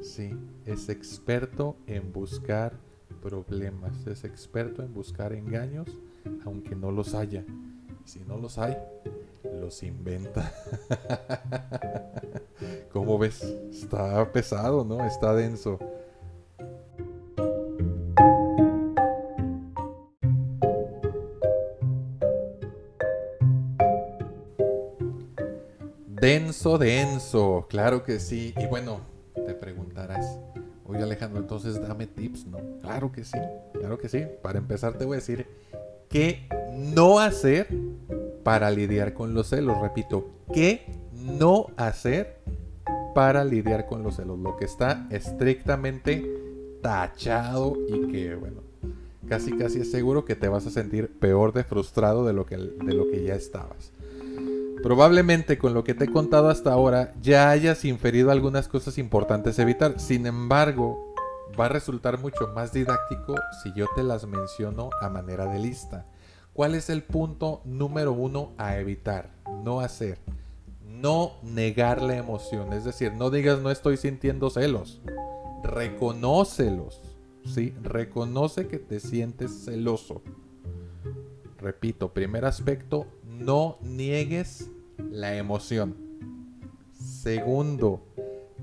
Sí, 0.00 0.34
es 0.64 0.88
experto 0.88 1.76
en 1.86 2.14
buscar 2.14 2.72
problemas, 3.22 4.06
es 4.06 4.24
experto 4.24 4.82
en 4.82 4.94
buscar 4.94 5.34
engaños, 5.34 5.86
aunque 6.46 6.74
no 6.74 6.90
los 6.90 7.12
haya. 7.12 7.44
si 8.06 8.20
no 8.20 8.38
los 8.38 8.56
hay, 8.56 8.74
los 9.60 9.82
inventa. 9.82 10.50
¿Cómo 12.92 13.18
ves? 13.18 13.42
Está 13.70 14.32
pesado, 14.32 14.82
¿no? 14.82 15.04
Está 15.04 15.34
denso. 15.34 15.78
Denso, 26.24 26.78
denso, 26.78 27.66
claro 27.68 28.02
que 28.02 28.18
sí. 28.18 28.54
Y 28.56 28.64
bueno, 28.64 29.00
te 29.34 29.52
preguntarás, 29.52 30.40
oye 30.86 31.02
Alejandro, 31.02 31.38
entonces 31.38 31.78
dame 31.86 32.06
tips, 32.06 32.46
¿no? 32.46 32.56
Claro 32.80 33.12
que 33.12 33.24
sí, 33.24 33.38
claro 33.74 33.98
que 33.98 34.08
sí. 34.08 34.24
Para 34.42 34.58
empezar 34.58 34.96
te 34.96 35.04
voy 35.04 35.16
a 35.16 35.20
decir 35.20 35.46
qué 36.08 36.48
no 36.72 37.18
hacer 37.18 37.68
para 38.42 38.70
lidiar 38.70 39.12
con 39.12 39.34
los 39.34 39.48
celos. 39.48 39.78
Repito, 39.82 40.30
qué 40.54 40.86
no 41.12 41.66
hacer 41.76 42.40
para 43.14 43.44
lidiar 43.44 43.84
con 43.84 44.02
los 44.02 44.16
celos. 44.16 44.38
Lo 44.38 44.56
que 44.56 44.64
está 44.64 45.06
estrictamente 45.10 46.24
tachado 46.80 47.76
y 47.86 48.10
que, 48.10 48.34
bueno, 48.34 48.62
casi 49.28 49.52
casi 49.58 49.80
es 49.80 49.90
seguro 49.90 50.24
que 50.24 50.36
te 50.36 50.48
vas 50.48 50.66
a 50.66 50.70
sentir 50.70 51.18
peor 51.18 51.52
de 51.52 51.64
frustrado 51.64 52.24
de 52.24 52.32
lo 52.32 52.46
que, 52.46 52.56
de 52.56 52.94
lo 52.94 53.10
que 53.10 53.24
ya 53.24 53.34
estabas. 53.34 53.93
Probablemente 54.84 55.56
con 55.56 55.72
lo 55.72 55.82
que 55.82 55.94
te 55.94 56.04
he 56.04 56.12
contado 56.12 56.50
hasta 56.50 56.70
ahora 56.70 57.14
ya 57.22 57.48
hayas 57.48 57.86
inferido 57.86 58.30
algunas 58.30 58.68
cosas 58.68 58.98
importantes 58.98 59.58
a 59.58 59.62
evitar. 59.62 59.98
Sin 59.98 60.26
embargo, 60.26 61.14
va 61.58 61.64
a 61.64 61.68
resultar 61.70 62.18
mucho 62.18 62.48
más 62.48 62.74
didáctico 62.74 63.34
si 63.62 63.72
yo 63.72 63.86
te 63.96 64.02
las 64.02 64.26
menciono 64.26 64.90
a 65.00 65.08
manera 65.08 65.46
de 65.46 65.58
lista. 65.58 66.04
¿Cuál 66.52 66.74
es 66.74 66.90
el 66.90 67.02
punto 67.02 67.62
número 67.64 68.12
uno 68.12 68.52
a 68.58 68.76
evitar? 68.76 69.30
No 69.64 69.80
hacer. 69.80 70.18
No 70.86 71.32
negar 71.42 72.02
la 72.02 72.18
emoción. 72.18 72.74
Es 72.74 72.84
decir, 72.84 73.14
no 73.14 73.30
digas 73.30 73.60
no 73.60 73.70
estoy 73.70 73.96
sintiendo 73.96 74.50
celos. 74.50 75.00
Reconócelos. 75.62 77.00
¿sí? 77.46 77.74
Reconoce 77.82 78.68
que 78.68 78.80
te 78.80 79.00
sientes 79.00 79.64
celoso. 79.64 80.20
Repito, 81.56 82.12
primer 82.12 82.44
aspecto, 82.44 83.06
no 83.38 83.78
niegues 83.82 84.70
la 84.98 85.36
emoción. 85.36 85.96
Segundo, 86.92 88.02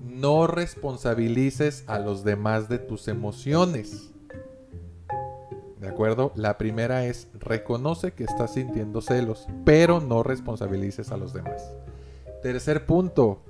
no 0.04 0.48
responsabilices 0.48 1.84
a 1.88 2.00
los 2.00 2.24
demás 2.24 2.70
de 2.70 2.80
tus 2.80 3.08
emociones. 3.08 4.12
¿De 5.80 5.88
acuerdo? 5.88 6.32
La 6.36 6.58
primera 6.58 7.06
es 7.06 7.28
reconoce 7.34 8.14
que 8.14 8.24
estás 8.24 8.54
sintiendo 8.54 9.02
celos, 9.02 9.48
pero 9.66 10.00
no 10.00 10.22
responsabilices 10.22 11.12
a 11.12 11.18
los 11.18 11.34
demás. 11.34 11.74
Tercer 12.44 12.86
punto, 12.86 13.42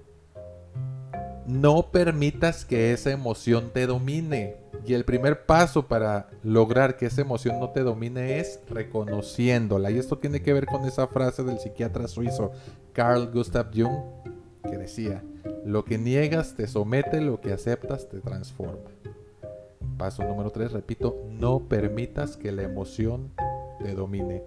no 1.45 1.91
permitas 1.91 2.63
que 2.63 2.93
esa 2.93 3.11
emoción 3.11 3.71
te 3.73 3.85
domine. 3.85 4.60
Y 4.85 4.93
el 4.93 5.05
primer 5.05 5.45
paso 5.45 5.87
para 5.87 6.29
lograr 6.43 6.97
que 6.97 7.05
esa 7.05 7.21
emoción 7.21 7.59
no 7.59 7.69
te 7.69 7.81
domine 7.81 8.39
es 8.39 8.59
reconociéndola. 8.69 9.91
Y 9.91 9.99
esto 9.99 10.17
tiene 10.17 10.41
que 10.41 10.53
ver 10.53 10.65
con 10.65 10.85
esa 10.85 11.07
frase 11.07 11.43
del 11.43 11.59
psiquiatra 11.59 12.07
suizo 12.07 12.51
Carl 12.93 13.31
Gustav 13.31 13.71
Jung 13.73 14.21
que 14.69 14.77
decía, 14.77 15.23
lo 15.65 15.83
que 15.83 15.97
niegas 15.97 16.55
te 16.55 16.67
somete, 16.67 17.21
lo 17.21 17.41
que 17.41 17.51
aceptas 17.51 18.09
te 18.09 18.19
transforma. 18.19 18.89
Paso 19.97 20.23
número 20.23 20.51
3, 20.51 20.71
repito, 20.71 21.17
no 21.29 21.67
permitas 21.67 22.37
que 22.37 22.51
la 22.51 22.63
emoción 22.63 23.31
te 23.83 23.93
domine. 23.93 24.43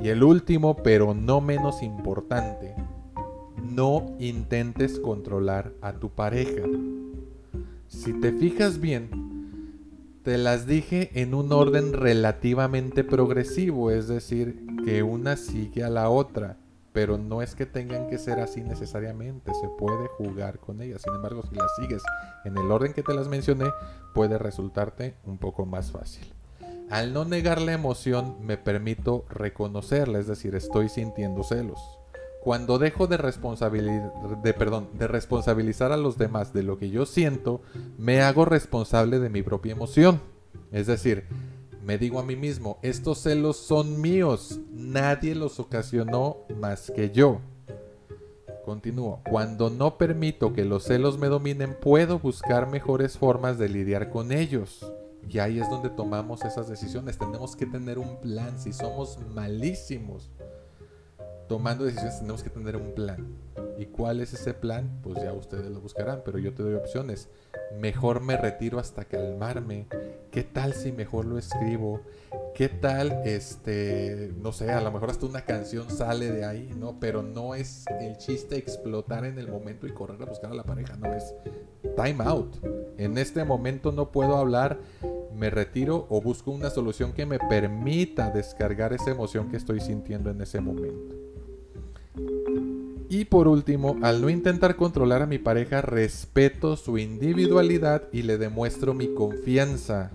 Y 0.00 0.08
el 0.08 0.22
último, 0.22 0.76
pero 0.76 1.14
no 1.14 1.40
menos 1.40 1.82
importante, 1.82 2.74
no 3.62 4.14
intentes 4.18 4.98
controlar 4.98 5.72
a 5.80 5.94
tu 5.94 6.10
pareja. 6.10 6.62
Si 7.88 8.12
te 8.20 8.32
fijas 8.32 8.80
bien, 8.80 9.31
te 10.22 10.38
las 10.38 10.66
dije 10.66 11.10
en 11.14 11.34
un 11.34 11.52
orden 11.52 11.92
relativamente 11.92 13.02
progresivo, 13.02 13.90
es 13.90 14.08
decir, 14.08 14.64
que 14.84 15.02
una 15.02 15.36
sigue 15.36 15.82
a 15.82 15.90
la 15.90 16.08
otra, 16.10 16.58
pero 16.92 17.18
no 17.18 17.42
es 17.42 17.54
que 17.54 17.66
tengan 17.66 18.08
que 18.08 18.18
ser 18.18 18.38
así 18.38 18.62
necesariamente, 18.62 19.52
se 19.54 19.68
puede 19.78 20.06
jugar 20.08 20.58
con 20.58 20.80
ellas. 20.80 21.02
Sin 21.02 21.14
embargo, 21.14 21.42
si 21.48 21.54
las 21.56 21.74
sigues 21.76 22.02
en 22.44 22.56
el 22.56 22.70
orden 22.70 22.92
que 22.92 23.02
te 23.02 23.14
las 23.14 23.28
mencioné, 23.28 23.66
puede 24.14 24.38
resultarte 24.38 25.16
un 25.24 25.38
poco 25.38 25.66
más 25.66 25.90
fácil. 25.90 26.32
Al 26.90 27.12
no 27.14 27.24
negar 27.24 27.60
la 27.60 27.72
emoción, 27.72 28.36
me 28.42 28.58
permito 28.58 29.24
reconocerla, 29.30 30.18
es 30.18 30.26
decir, 30.26 30.54
estoy 30.54 30.88
sintiendo 30.88 31.42
celos. 31.42 31.80
Cuando 32.42 32.78
dejo 32.80 33.06
de, 33.06 33.16
de, 33.18 35.06
responsabilizar 35.06 35.92
a 35.92 35.96
los 35.96 36.18
demás 36.18 36.52
de 36.52 36.64
lo 36.64 36.76
que 36.76 36.90
yo 36.90 37.06
siento, 37.06 37.62
me 37.98 38.20
hago 38.20 38.44
responsable 38.44 39.20
de 39.20 39.30
mi 39.30 39.42
propia 39.44 39.72
emoción. 39.72 40.20
Es 40.72 40.88
decir, 40.88 41.28
me 41.84 41.98
digo 41.98 42.18
a 42.18 42.24
mí 42.24 42.34
mismo, 42.34 42.80
estos 42.82 43.18
celos 43.18 43.58
son 43.58 44.00
míos, 44.00 44.58
nadie 44.72 45.36
los 45.36 45.60
ocasionó 45.60 46.38
más 46.58 46.90
que 46.90 47.12
yo. 47.12 47.40
Continúo, 48.64 49.20
cuando 49.30 49.70
no 49.70 49.96
permito 49.96 50.52
que 50.52 50.64
los 50.64 50.82
celos 50.82 51.18
me 51.18 51.28
dominen, 51.28 51.76
puedo 51.80 52.18
buscar 52.18 52.68
mejores 52.68 53.18
formas 53.18 53.56
de 53.56 53.68
lidiar 53.68 54.10
con 54.10 54.32
ellos. 54.32 54.92
Y 55.28 55.38
ahí 55.38 55.60
es 55.60 55.70
donde 55.70 55.90
tomamos 55.90 56.44
esas 56.44 56.68
decisiones. 56.68 57.18
Tenemos 57.18 57.54
que 57.54 57.66
tener 57.66 58.00
un 58.00 58.20
plan. 58.20 58.58
Si 58.58 58.72
somos 58.72 59.18
malísimos 59.32 60.28
tomando 61.52 61.84
decisiones 61.84 62.18
tenemos 62.18 62.42
que 62.42 62.48
tener 62.48 62.76
un 62.76 62.94
plan. 62.94 63.26
¿Y 63.76 63.84
cuál 63.84 64.22
es 64.22 64.32
ese 64.32 64.54
plan? 64.54 65.00
Pues 65.02 65.22
ya 65.22 65.34
ustedes 65.34 65.70
lo 65.70 65.82
buscarán, 65.82 66.22
pero 66.24 66.38
yo 66.38 66.54
te 66.54 66.62
doy 66.62 66.72
opciones. 66.72 67.28
Mejor 67.78 68.22
me 68.22 68.38
retiro 68.38 68.78
hasta 68.78 69.04
calmarme. 69.04 69.86
¿Qué 70.30 70.44
tal 70.44 70.72
si 70.72 70.92
mejor 70.92 71.26
lo 71.26 71.36
escribo? 71.36 72.00
¿Qué 72.54 72.70
tal, 72.70 73.20
este, 73.26 74.32
no 74.38 74.52
sé, 74.52 74.70
a 74.70 74.80
lo 74.80 74.90
mejor 74.92 75.10
hasta 75.10 75.26
una 75.26 75.42
canción 75.42 75.90
sale 75.90 76.32
de 76.32 76.46
ahí, 76.46 76.70
¿no? 76.74 76.98
Pero 76.98 77.22
no 77.22 77.54
es 77.54 77.84
el 78.00 78.16
chiste 78.16 78.56
explotar 78.56 79.26
en 79.26 79.38
el 79.38 79.48
momento 79.48 79.86
y 79.86 79.92
correr 79.92 80.22
a 80.22 80.24
buscar 80.24 80.52
a 80.52 80.54
la 80.54 80.64
pareja, 80.64 80.96
no 80.96 81.12
es 81.12 81.34
time 81.96 82.24
out. 82.24 82.56
En 82.96 83.18
este 83.18 83.44
momento 83.44 83.92
no 83.92 84.10
puedo 84.10 84.38
hablar, 84.38 84.78
me 85.34 85.50
retiro 85.50 86.06
o 86.08 86.22
busco 86.22 86.50
una 86.50 86.70
solución 86.70 87.12
que 87.12 87.26
me 87.26 87.38
permita 87.38 88.30
descargar 88.30 88.94
esa 88.94 89.10
emoción 89.10 89.50
que 89.50 89.58
estoy 89.58 89.80
sintiendo 89.80 90.30
en 90.30 90.40
ese 90.40 90.58
momento. 90.58 91.22
Y 93.12 93.26
por 93.26 93.46
último, 93.46 93.98
al 94.00 94.22
no 94.22 94.30
intentar 94.30 94.74
controlar 94.74 95.20
a 95.20 95.26
mi 95.26 95.36
pareja, 95.36 95.82
respeto 95.82 96.78
su 96.78 96.96
individualidad 96.96 98.04
y 98.10 98.22
le 98.22 98.38
demuestro 98.38 98.94
mi 98.94 99.12
confianza. 99.12 100.10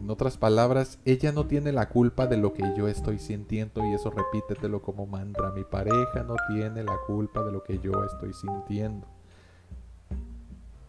En 0.00 0.08
otras 0.08 0.38
palabras, 0.38 0.98
ella 1.04 1.32
no 1.32 1.44
tiene 1.44 1.72
la 1.72 1.90
culpa 1.90 2.26
de 2.26 2.38
lo 2.38 2.54
que 2.54 2.62
yo 2.78 2.88
estoy 2.88 3.18
sintiendo 3.18 3.84
y 3.84 3.92
eso 3.92 4.08
repítetelo 4.08 4.80
como 4.80 5.04
mantra. 5.04 5.50
Mi 5.50 5.64
pareja 5.64 6.22
no 6.26 6.36
tiene 6.48 6.82
la 6.82 6.96
culpa 7.06 7.44
de 7.44 7.52
lo 7.52 7.62
que 7.62 7.78
yo 7.78 8.06
estoy 8.06 8.32
sintiendo. 8.32 9.06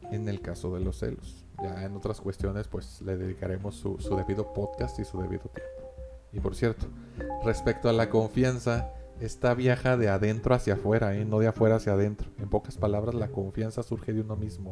En 0.09 0.29
el 0.29 0.39
caso 0.39 0.73
de 0.73 0.79
los 0.79 0.99
celos. 0.99 1.43
Ya 1.61 1.83
en 1.83 1.97
otras 1.97 2.21
cuestiones 2.21 2.69
pues 2.69 3.01
le 3.01 3.17
dedicaremos 3.17 3.75
su, 3.75 3.99
su 3.99 4.15
debido 4.15 4.53
podcast 4.53 4.97
y 4.99 5.03
su 5.03 5.17
debido 5.17 5.49
tiempo. 5.49 5.91
Y 6.31 6.39
por 6.39 6.55
cierto, 6.55 6.85
respecto 7.43 7.89
a 7.89 7.91
la 7.91 8.09
confianza, 8.09 8.93
esta 9.21 9.53
viaja 9.53 9.97
de 9.97 10.09
adentro 10.09 10.55
hacia 10.55 10.73
afuera, 10.73 11.15
¿eh? 11.15 11.25
no 11.25 11.39
de 11.39 11.47
afuera 11.47 11.75
hacia 11.75 11.93
adentro. 11.93 12.27
En 12.39 12.49
pocas 12.49 12.77
palabras, 12.77 13.13
la 13.15 13.29
confianza 13.29 13.83
surge 13.83 14.13
de 14.13 14.21
uno 14.21 14.35
mismo. 14.35 14.71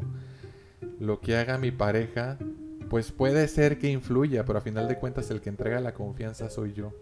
Lo 0.98 1.20
que 1.20 1.36
haga 1.36 1.56
mi 1.56 1.70
pareja, 1.70 2.36
pues 2.88 3.12
puede 3.12 3.46
ser 3.46 3.78
que 3.78 3.88
influya, 3.88 4.44
pero 4.44 4.58
a 4.58 4.62
final 4.62 4.88
de 4.88 4.98
cuentas 4.98 5.30
el 5.30 5.40
que 5.40 5.50
entrega 5.50 5.80
la 5.80 5.94
confianza 5.94 6.50
soy 6.50 6.72
yo. 6.72 6.92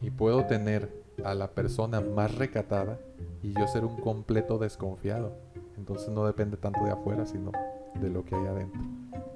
Y 0.00 0.10
puedo 0.10 0.44
tener 0.46 1.02
a 1.24 1.34
la 1.34 1.52
persona 1.52 2.00
más 2.00 2.34
recatada 2.34 2.98
y 3.42 3.54
yo 3.54 3.66
ser 3.68 3.84
un 3.84 3.96
completo 3.96 4.58
desconfiado. 4.58 5.34
Entonces 5.78 6.10
no 6.10 6.26
depende 6.26 6.56
tanto 6.58 6.84
de 6.84 6.90
afuera, 6.90 7.24
sino 7.24 7.52
de 8.00 8.10
lo 8.10 8.24
que 8.24 8.34
hay 8.34 8.46
adentro. 8.46 8.82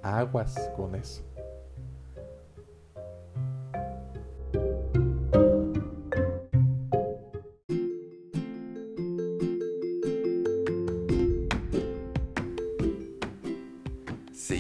Aguas 0.03 0.71
con 0.77 0.95
eso. 0.95 1.23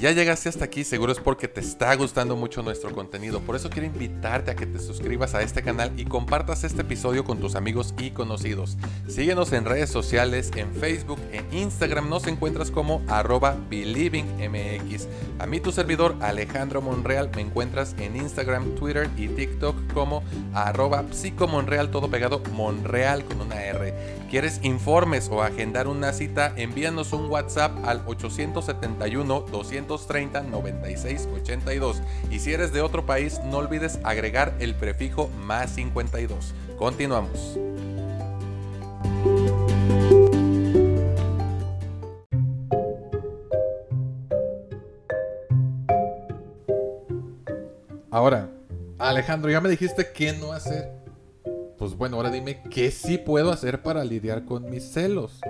Ya 0.07 0.13
llegaste 0.13 0.49
hasta 0.49 0.65
aquí, 0.65 0.85
seguro 0.85 1.11
es 1.11 1.19
porque 1.19 1.49
te 1.49 1.61
está 1.61 1.93
gustando 1.97 2.37
mucho 2.37 2.63
nuestro 2.63 2.93
contenido. 2.93 3.41
Por 3.41 3.57
eso 3.57 3.71
quiero 3.71 3.89
invitarte 3.89 4.53
a 4.53 4.55
que 4.55 4.65
te 4.65 4.79
suscribas 4.79 5.35
a 5.35 5.43
este 5.43 5.65
canal 5.65 5.91
y 5.97 6.05
compartas 6.05 6.63
este 6.63 6.83
episodio 6.83 7.25
con 7.25 7.41
tus 7.41 7.57
amigos 7.57 7.93
y 7.99 8.13
conocidos. 8.13 8.77
Síguenos 9.09 9.53
en 9.53 9.65
redes 9.65 9.91
sociales, 9.91 10.53
en 10.55 10.73
Facebook, 10.75 11.19
en 11.33 11.53
Instagram 11.53 12.09
nos 12.09 12.29
encuentras 12.29 12.71
como 12.71 13.03
arroba 13.09 13.57
believingmx. 13.69 15.09
A 15.41 15.47
mí 15.47 15.59
tu 15.59 15.73
servidor 15.73 16.15
Alejandro 16.21 16.81
Monreal 16.81 17.29
me 17.35 17.43
encuentras 17.43 17.97
en 17.99 18.15
Instagram, 18.15 18.77
Twitter 18.77 19.11
y 19.17 19.27
TikTok 19.27 19.93
como 19.93 20.23
arroba 20.55 21.05
psicomonreal, 21.11 21.91
todo 21.91 22.09
pegado 22.09 22.41
Monreal 22.53 23.25
con 23.25 23.41
una 23.41 23.61
R. 23.61 24.16
¿Quieres 24.31 24.59
informes 24.65 25.29
o 25.31 25.41
agendar 25.43 25.87
una 25.87 26.13
cita? 26.13 26.53
Envíanos 26.57 27.13
un 27.13 27.31
WhatsApp 27.31 27.73
al 27.85 28.03
871 28.07 29.41
230 29.53 30.43
96 30.43 31.29
82. 31.33 32.03
Y 32.31 32.41
si 32.41 32.53
eres 32.53 32.73
de 32.73 32.81
otro 32.81 33.07
país, 33.07 33.41
no 33.45 33.59
olvides 33.59 34.01
agregar 34.03 34.55
el 34.59 34.75
prefijo 34.75 35.29
más 35.45 35.71
52. 35.77 36.55
Continuamos. 36.77 37.57
Ahora, 48.11 48.51
Alejandro, 48.99 49.51
ya 49.53 49.61
me 49.61 49.69
dijiste 49.69 50.11
qué 50.13 50.33
no 50.33 50.53
hacer. 50.53 51.06
Pues 51.79 51.97
bueno, 51.97 52.17
ahora 52.17 52.31
dime 52.31 52.63
qué 52.71 52.91
sí 52.91 53.19
puedo 53.19 53.51
hacer 53.51 53.83
para 53.83 54.05
lidiar 54.05 54.45
con 54.45 54.71
mis 54.71 54.85
celos. 54.85 55.41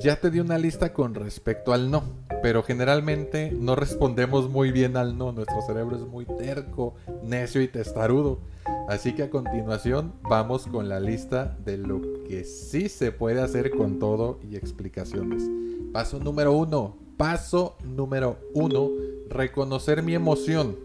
Ya 0.00 0.16
te 0.16 0.30
di 0.30 0.40
una 0.40 0.58
lista 0.58 0.92
con 0.92 1.14
respecto 1.14 1.72
al 1.72 1.90
no, 1.90 2.02
pero 2.42 2.62
generalmente 2.62 3.52
no 3.52 3.76
respondemos 3.76 4.50
muy 4.50 4.72
bien 4.72 4.96
al 4.96 5.16
no. 5.16 5.32
Nuestro 5.32 5.62
cerebro 5.62 5.96
es 5.96 6.02
muy 6.02 6.26
terco, 6.26 6.94
necio 7.22 7.62
y 7.62 7.68
testarudo. 7.68 8.40
Así 8.88 9.14
que 9.14 9.22
a 9.22 9.30
continuación 9.30 10.12
vamos 10.22 10.66
con 10.66 10.88
la 10.88 11.00
lista 11.00 11.56
de 11.64 11.78
lo 11.78 12.00
que 12.24 12.44
sí 12.44 12.88
se 12.88 13.12
puede 13.12 13.40
hacer 13.40 13.70
con 13.70 13.98
todo 13.98 14.38
y 14.42 14.56
explicaciones. 14.56 15.44
Paso 15.92 16.18
número 16.18 16.52
uno. 16.52 16.96
Paso 17.16 17.76
número 17.84 18.38
uno. 18.52 18.90
Reconocer 19.30 20.02
mi 20.02 20.14
emoción. 20.14 20.76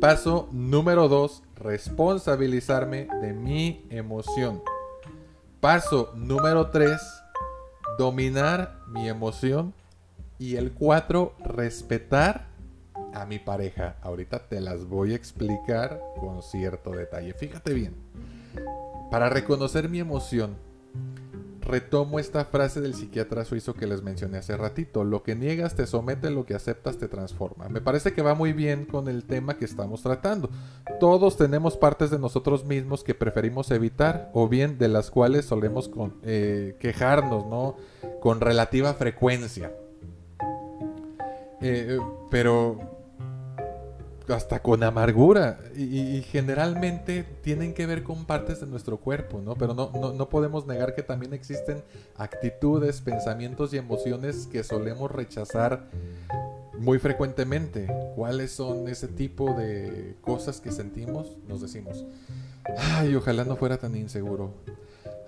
Paso 0.00 0.48
número 0.52 1.08
dos. 1.08 1.42
Responsabilizarme 1.56 3.08
de 3.20 3.32
mi 3.32 3.86
emoción. 3.90 4.62
Paso 5.60 6.12
número 6.14 6.70
tres 6.70 7.00
dominar 7.98 8.80
mi 8.88 9.08
emoción. 9.08 9.74
Y 10.38 10.56
el 10.56 10.72
4, 10.72 11.34
respetar 11.44 12.48
a 13.14 13.24
mi 13.24 13.38
pareja. 13.38 13.96
Ahorita 14.02 14.48
te 14.48 14.60
las 14.60 14.84
voy 14.84 15.12
a 15.12 15.16
explicar 15.16 16.00
con 16.20 16.42
cierto 16.42 16.90
detalle. 16.90 17.32
Fíjate 17.32 17.72
bien. 17.72 17.94
Para 19.10 19.30
reconocer 19.30 19.88
mi 19.88 19.98
emoción, 19.98 20.56
retomo 21.66 22.18
esta 22.18 22.44
frase 22.44 22.80
del 22.80 22.94
psiquiatra 22.94 23.44
suizo 23.44 23.74
que 23.74 23.86
les 23.86 24.02
mencioné 24.02 24.38
hace 24.38 24.56
ratito. 24.56 25.04
Lo 25.04 25.22
que 25.22 25.34
niegas 25.34 25.74
te 25.74 25.86
somete, 25.86 26.30
lo 26.30 26.46
que 26.46 26.54
aceptas 26.54 26.96
te 26.96 27.08
transforma. 27.08 27.68
Me 27.68 27.80
parece 27.80 28.12
que 28.12 28.22
va 28.22 28.34
muy 28.34 28.52
bien 28.52 28.86
con 28.86 29.08
el 29.08 29.24
tema 29.24 29.58
que 29.58 29.64
estamos 29.64 30.02
tratando. 30.02 30.48
Todos 31.00 31.36
tenemos 31.36 31.76
partes 31.76 32.10
de 32.10 32.18
nosotros 32.18 32.64
mismos 32.64 33.04
que 33.04 33.14
preferimos 33.14 33.70
evitar 33.70 34.30
o 34.32 34.48
bien 34.48 34.78
de 34.78 34.88
las 34.88 35.10
cuales 35.10 35.44
solemos 35.44 35.90
eh, 36.22 36.76
quejarnos, 36.80 37.46
¿no? 37.46 37.76
Con 38.20 38.40
relativa 38.40 38.94
frecuencia. 38.94 39.72
Eh, 41.60 41.98
pero 42.30 42.95
hasta 44.28 44.60
con 44.60 44.82
amargura 44.82 45.60
y, 45.76 46.22
generalmente 46.22 47.24
tienen 47.42 47.74
que 47.74 47.86
ver 47.86 48.02
con 48.02 48.24
partes 48.24 48.60
de 48.60 48.66
nuestro 48.66 48.98
cuerpo, 48.98 49.40
¿no? 49.40 49.54
Pero 49.54 49.74
no, 49.74 49.90
no, 50.12 50.28
podemos 50.28 50.66
negar 50.66 50.94
que 50.94 51.02
también 51.02 51.32
existen 51.32 51.82
actitudes, 52.16 53.00
pensamientos 53.00 53.72
y 53.72 53.78
emociones 53.78 54.46
que 54.46 54.64
solemos 54.64 55.10
rechazar 55.10 55.88
muy 56.78 56.98
frecuentemente. 56.98 57.86
¿Cuáles 58.14 58.52
son 58.52 58.88
ese 58.88 59.08
tipo 59.08 59.54
de 59.54 60.16
cosas 60.20 60.60
que 60.60 60.72
sentimos? 60.72 61.36
Nos 61.48 61.60
decimos, 61.60 62.04
ay, 62.76 63.14
ojalá 63.14 63.44
no 63.44 63.56
fuera 63.56 63.78
tan 63.78 63.96
inseguro. 63.96 64.54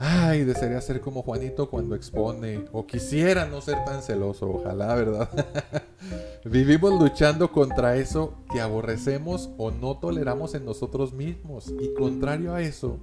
Ay, 0.01 0.45
desearía 0.45 0.81
ser 0.81 1.01
como 1.01 1.23
Juanito 1.23 1.69
cuando 1.71 1.95
expone. 1.95 2.65
O 2.73 2.87
quisiera 2.87 3.47
no 3.47 3.61
ser 3.61 3.85
tan 3.85 4.03
celoso, 4.03 4.49
ojalá, 4.49 4.95
¿verdad? 4.95 5.29
Vivimos 6.51 6.99
luchando 6.99 7.53
contra 7.53 7.97
eso 7.97 8.33
que 8.51 8.63
aborrecemos 8.63 9.51
o 9.59 9.71
no 9.71 9.99
toleramos 9.99 10.55
en 10.55 10.65
nosotros 10.65 11.13
mismos. 11.13 11.73
Y 11.79 11.93
contrario 11.93 12.55
a 12.55 12.63
eso, 12.63 12.99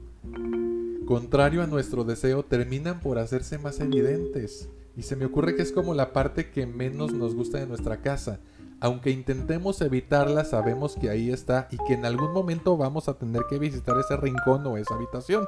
contrario 1.05 1.61
a 1.61 1.67
nuestro 1.67 2.03
deseo, 2.03 2.43
terminan 2.43 2.99
por 2.99 3.19
hacerse 3.19 3.59
más 3.59 3.79
evidentes. 3.79 4.69
Y 4.97 5.03
se 5.03 5.15
me 5.15 5.25
ocurre 5.25 5.55
que 5.55 5.61
es 5.61 5.71
como 5.71 5.93
la 5.93 6.11
parte 6.11 6.49
que 6.49 6.65
menos 6.65 7.13
nos 7.13 7.35
gusta 7.35 7.59
de 7.59 7.67
nuestra 7.67 8.01
casa. 8.01 8.39
Aunque 8.79 9.11
intentemos 9.11 9.79
evitarla, 9.81 10.43
sabemos 10.43 10.95
que 10.95 11.11
ahí 11.11 11.29
está 11.29 11.67
y 11.69 11.77
que 11.85 11.93
en 11.93 12.05
algún 12.05 12.33
momento 12.33 12.77
vamos 12.77 13.07
a 13.09 13.19
tener 13.19 13.43
que 13.47 13.59
visitar 13.59 13.95
ese 13.99 14.17
rincón 14.17 14.65
o 14.65 14.77
esa 14.77 14.95
habitación 14.95 15.45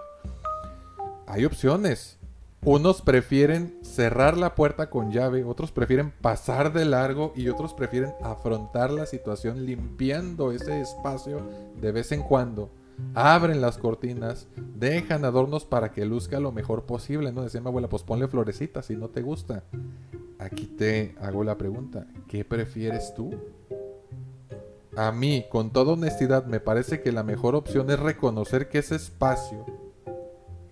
hay 1.27 1.43
opciones. 1.43 2.16
Unos 2.63 3.01
prefieren 3.01 3.77
cerrar 3.81 4.37
la 4.37 4.55
puerta 4.55 4.89
con 4.89 5.11
llave, 5.11 5.43
otros 5.43 5.71
prefieren 5.71 6.11
pasar 6.21 6.73
de 6.73 6.85
largo 6.85 7.31
y 7.35 7.47
otros 7.49 7.73
prefieren 7.73 8.13
afrontar 8.21 8.91
la 8.91 9.05
situación 9.05 9.65
limpiando 9.65 10.51
ese 10.51 10.81
espacio 10.81 11.39
de 11.79 11.91
vez 11.91 12.11
en 12.11 12.23
cuando. 12.23 12.69
Abren 13.13 13.61
las 13.61 13.77
cortinas, 13.77 14.47
dejan 14.75 15.23
adornos 15.23 15.65
para 15.65 15.91
que 15.91 16.05
luzca 16.05 16.39
lo 16.39 16.51
mejor 16.51 16.85
posible. 16.85 17.31
No 17.31 17.43
decía 17.43 17.61
mi 17.61 17.67
abuela, 17.67 17.89
pues 17.89 18.03
ponle 18.03 18.27
florecitas 18.27 18.87
si 18.87 18.95
no 18.95 19.09
te 19.09 19.21
gusta. 19.21 19.63
Aquí 20.39 20.65
te 20.65 21.15
hago 21.21 21.43
la 21.43 21.57
pregunta, 21.57 22.07
¿qué 22.27 22.43
prefieres 22.43 23.13
tú? 23.15 23.31
A 24.95 25.11
mí, 25.11 25.45
con 25.49 25.71
toda 25.71 25.93
honestidad, 25.93 26.45
me 26.47 26.59
parece 26.59 27.01
que 27.01 27.11
la 27.11 27.21
mejor 27.21 27.55
opción 27.55 27.89
es 27.91 27.99
reconocer 27.99 28.67
que 28.67 28.79
ese 28.79 28.95
espacio 28.95 29.86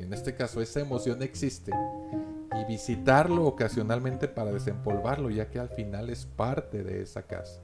en 0.06 0.14
este 0.14 0.36
caso 0.36 0.62
esa 0.62 0.80
emoción 0.80 1.22
existe, 1.24 1.72
y 2.62 2.66
visitarlo 2.66 3.46
ocasionalmente 3.46 4.28
para 4.28 4.52
desempolvarlo, 4.52 5.30
ya 5.30 5.50
que 5.50 5.60
al 5.60 5.70
final 5.70 6.10
es 6.10 6.26
parte 6.26 6.84
de 6.84 7.02
esa 7.02 7.24
casa. 7.24 7.60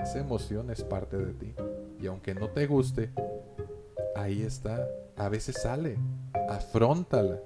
Esa 0.00 0.20
emoción 0.20 0.70
es 0.70 0.84
parte 0.84 1.16
de 1.16 1.32
ti. 1.32 1.54
Y 2.00 2.06
aunque 2.06 2.34
no 2.34 2.50
te 2.50 2.66
guste, 2.66 3.10
ahí 4.14 4.42
está. 4.42 4.86
A 5.16 5.28
veces 5.28 5.62
sale. 5.62 5.96
Afróntala. 6.48 7.40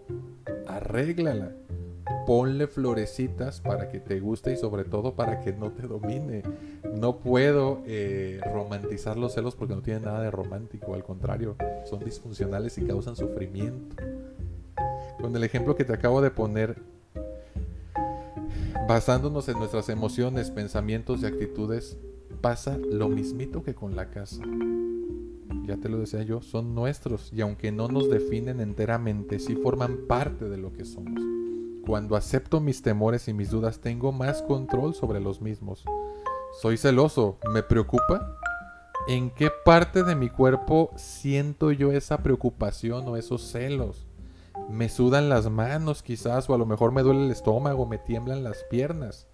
Arréglala. 0.67 1.53
Ponle 2.27 2.67
florecitas 2.67 3.61
para 3.61 3.89
que 3.89 4.01
te 4.01 4.21
guste 4.21 4.53
y 4.53 4.57
sobre 4.57 4.85
todo 4.85 5.15
para 5.15 5.41
que 5.41 5.53
no 5.53 5.73
te 5.73 5.87
domine. 5.87 6.43
No 6.93 7.19
puedo 7.21 7.83
eh, 7.87 8.41
romantizar 8.53 9.17
los 9.17 9.35
celos 9.35 9.55
porque 9.55 9.75
no 9.75 9.81
tienen 9.81 10.05
nada 10.05 10.21
de 10.21 10.31
romántico. 10.31 10.95
Al 10.95 11.05
contrario, 11.05 11.57
son 11.85 12.05
disfuncionales 12.05 12.77
y 12.79 12.83
causan 12.83 13.17
sufrimiento 13.17 14.10
con 15.21 15.37
el 15.37 15.45
ejemplo 15.45 15.77
que 15.77 15.85
te 15.85 15.93
acabo 15.93 16.21
de 16.21 16.31
poner, 16.31 16.83
basándonos 18.89 19.49
en 19.49 19.59
nuestras 19.59 19.89
emociones, 19.89 20.51
pensamientos 20.51 21.23
y 21.23 21.27
actitudes, 21.27 21.97
pasa 22.41 22.79
lo 22.79 23.09
mismito 23.09 23.63
que 23.63 23.75
con 23.75 23.95
la 23.95 24.11
casa. 24.11 24.43
Ya 25.65 25.77
te 25.77 25.89
lo 25.89 25.99
decía 25.99 26.23
yo, 26.23 26.43
son 26.43 26.75
nuestros 26.75 27.33
y 27.33 27.41
aunque 27.41 27.71
no 27.71 27.89
nos 27.89 28.11
definen 28.11 28.61
enteramente, 28.61 29.39
sí 29.39 29.55
forman 29.55 29.99
parte 30.09 30.49
de 30.49 30.57
lo 30.57 30.73
que 30.73 30.85
somos. 30.85 31.23
Cuando 31.87 32.17
acepto 32.17 32.61
mis 32.61 32.83
temores 32.83 33.29
y 33.29 33.35
mis 33.35 33.51
dudas, 33.51 33.81
tengo 33.81 34.13
más 34.13 34.43
control 34.43 34.95
sobre 34.95 35.21
los 35.21 35.41
mismos. 35.41 35.85
Soy 36.61 36.77
celoso, 36.77 37.39
¿me 37.53 37.63
preocupa? 37.63 38.37
¿En 39.09 39.31
qué 39.31 39.51
parte 39.65 40.03
de 40.03 40.15
mi 40.15 40.29
cuerpo 40.29 40.91
siento 40.97 41.73
yo 41.73 41.93
esa 41.93 42.19
preocupación 42.19 43.07
o 43.09 43.17
esos 43.17 43.43
celos? 43.43 44.07
Me 44.69 44.89
sudan 44.89 45.29
las 45.29 45.49
manos 45.51 46.03
quizás 46.03 46.49
o 46.51 46.55
a 46.55 46.59
lo 46.59 46.67
mejor 46.67 46.93
me 46.93 47.03
duele 47.03 47.25
el 47.25 47.31
estómago, 47.31 47.87
me 47.87 47.99
tiemblan 47.99 48.45
las 48.45 48.65
piernas. 48.71 49.27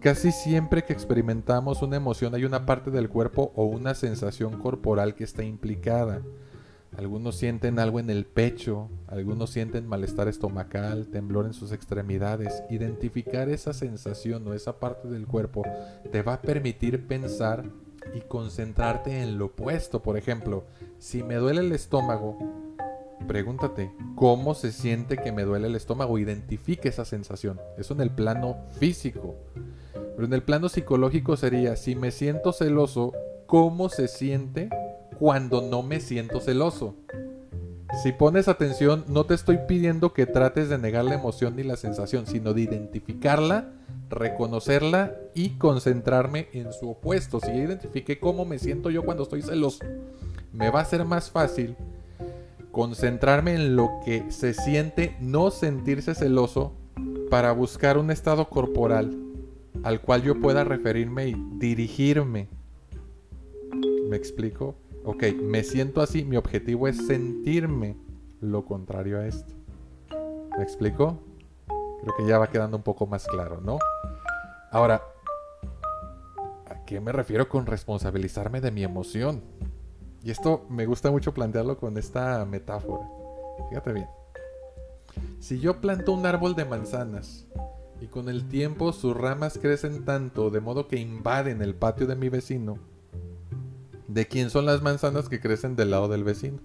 Casi 0.00 0.32
siempre 0.32 0.84
que 0.84 0.92
experimentamos 0.92 1.82
una 1.82 1.96
emoción 1.96 2.34
hay 2.34 2.44
una 2.44 2.64
parte 2.64 2.90
del 2.90 3.08
cuerpo 3.08 3.52
o 3.54 3.64
una 3.64 3.94
sensación 3.94 4.58
corporal 4.58 5.14
que 5.14 5.24
está 5.24 5.42
implicada. 5.44 6.22
Algunos 6.96 7.36
sienten 7.36 7.78
algo 7.78 8.00
en 8.00 8.10
el 8.10 8.26
pecho, 8.26 8.88
algunos 9.06 9.50
sienten 9.50 9.86
malestar 9.86 10.26
estomacal, 10.26 11.08
temblor 11.08 11.46
en 11.46 11.52
sus 11.52 11.70
extremidades. 11.72 12.62
Identificar 12.70 13.48
esa 13.48 13.72
sensación 13.72 14.46
o 14.48 14.54
esa 14.54 14.80
parte 14.80 15.06
del 15.08 15.26
cuerpo 15.26 15.62
te 16.10 16.22
va 16.22 16.34
a 16.34 16.42
permitir 16.42 17.06
pensar 17.06 17.64
y 18.14 18.20
concentrarte 18.22 19.22
en 19.22 19.38
lo 19.38 19.46
opuesto. 19.46 20.02
Por 20.02 20.16
ejemplo, 20.16 20.64
si 20.98 21.22
me 21.22 21.36
duele 21.36 21.60
el 21.60 21.72
estómago, 21.72 22.38
Pregúntate, 23.26 23.92
¿cómo 24.16 24.54
se 24.54 24.72
siente 24.72 25.16
que 25.16 25.32
me 25.32 25.44
duele 25.44 25.68
el 25.68 25.76
estómago? 25.76 26.18
Identifique 26.18 26.88
esa 26.88 27.04
sensación. 27.04 27.60
Eso 27.78 27.94
en 27.94 28.00
el 28.00 28.10
plano 28.10 28.56
físico. 28.78 29.36
Pero 29.92 30.26
en 30.26 30.32
el 30.32 30.42
plano 30.42 30.68
psicológico 30.68 31.36
sería, 31.36 31.76
si 31.76 31.94
me 31.94 32.10
siento 32.10 32.52
celoso, 32.52 33.12
¿cómo 33.46 33.88
se 33.88 34.08
siente 34.08 34.68
cuando 35.18 35.62
no 35.62 35.82
me 35.82 36.00
siento 36.00 36.40
celoso? 36.40 36.96
Si 38.02 38.12
pones 38.12 38.48
atención, 38.48 39.04
no 39.08 39.24
te 39.24 39.34
estoy 39.34 39.58
pidiendo 39.66 40.12
que 40.12 40.26
trates 40.26 40.68
de 40.68 40.78
negar 40.78 41.04
la 41.04 41.14
emoción 41.14 41.56
ni 41.56 41.64
la 41.64 41.76
sensación, 41.76 42.26
sino 42.26 42.54
de 42.54 42.62
identificarla, 42.62 43.72
reconocerla 44.08 45.16
y 45.34 45.50
concentrarme 45.50 46.48
en 46.52 46.72
su 46.72 46.90
opuesto. 46.90 47.40
Si 47.40 47.48
ya 47.48 47.56
identifiqué 47.56 48.18
cómo 48.18 48.44
me 48.44 48.58
siento 48.58 48.90
yo 48.90 49.04
cuando 49.04 49.24
estoy 49.24 49.42
celoso, 49.42 49.84
me 50.52 50.70
va 50.70 50.80
a 50.80 50.84
ser 50.84 51.04
más 51.04 51.30
fácil 51.30 51.76
concentrarme 52.72 53.54
en 53.54 53.76
lo 53.76 54.00
que 54.04 54.30
se 54.30 54.54
siente 54.54 55.16
no 55.20 55.50
sentirse 55.50 56.14
celoso 56.14 56.72
para 57.30 57.52
buscar 57.52 57.98
un 57.98 58.10
estado 58.10 58.48
corporal 58.48 59.16
al 59.82 60.00
cual 60.00 60.22
yo 60.22 60.40
pueda 60.40 60.64
referirme 60.64 61.28
y 61.28 61.34
dirigirme. 61.58 62.48
¿Me 64.08 64.16
explico? 64.16 64.74
Ok, 65.04 65.24
me 65.40 65.62
siento 65.62 66.02
así, 66.02 66.24
mi 66.24 66.36
objetivo 66.36 66.88
es 66.88 67.06
sentirme 67.06 67.96
lo 68.40 68.64
contrario 68.64 69.18
a 69.18 69.26
esto. 69.26 69.54
¿Me 70.56 70.62
explico? 70.62 71.18
Creo 72.02 72.14
que 72.16 72.26
ya 72.26 72.38
va 72.38 72.50
quedando 72.50 72.76
un 72.76 72.82
poco 72.82 73.06
más 73.06 73.26
claro, 73.26 73.60
¿no? 73.62 73.78
Ahora, 74.70 75.02
¿a 76.66 76.84
qué 76.84 77.00
me 77.00 77.12
refiero 77.12 77.48
con 77.48 77.66
responsabilizarme 77.66 78.60
de 78.60 78.70
mi 78.70 78.84
emoción? 78.84 79.42
Y 80.22 80.30
esto 80.30 80.66
me 80.68 80.86
gusta 80.86 81.10
mucho 81.10 81.32
plantearlo 81.32 81.78
con 81.78 81.96
esta 81.96 82.44
metáfora. 82.44 83.08
Fíjate 83.68 83.92
bien. 83.92 84.08
Si 85.38 85.58
yo 85.58 85.80
planto 85.80 86.12
un 86.12 86.26
árbol 86.26 86.54
de 86.54 86.64
manzanas 86.64 87.46
y 88.00 88.06
con 88.06 88.28
el 88.28 88.48
tiempo 88.48 88.92
sus 88.92 89.16
ramas 89.16 89.58
crecen 89.58 90.04
tanto 90.04 90.50
de 90.50 90.60
modo 90.60 90.88
que 90.88 90.96
invaden 90.96 91.62
el 91.62 91.74
patio 91.74 92.06
de 92.06 92.16
mi 92.16 92.28
vecino, 92.28 92.78
¿de 94.08 94.26
quién 94.26 94.50
son 94.50 94.66
las 94.66 94.82
manzanas 94.82 95.28
que 95.28 95.40
crecen 95.40 95.76
del 95.76 95.90
lado 95.90 96.08
del 96.08 96.24
vecino? 96.24 96.60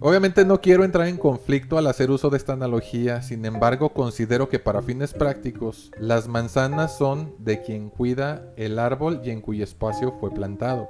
Obviamente 0.00 0.44
no 0.44 0.60
quiero 0.60 0.84
entrar 0.84 1.08
en 1.08 1.16
conflicto 1.16 1.76
al 1.76 1.88
hacer 1.88 2.12
uso 2.12 2.30
de 2.30 2.36
esta 2.36 2.52
analogía, 2.52 3.20
sin 3.20 3.44
embargo 3.44 3.88
considero 3.92 4.48
que 4.48 4.60
para 4.60 4.80
fines 4.80 5.12
prácticos 5.12 5.90
las 5.98 6.28
manzanas 6.28 6.96
son 6.96 7.34
de 7.40 7.62
quien 7.62 7.90
cuida 7.90 8.52
el 8.56 8.78
árbol 8.78 9.20
y 9.24 9.30
en 9.30 9.40
cuyo 9.40 9.64
espacio 9.64 10.14
fue 10.20 10.30
plantado. 10.30 10.88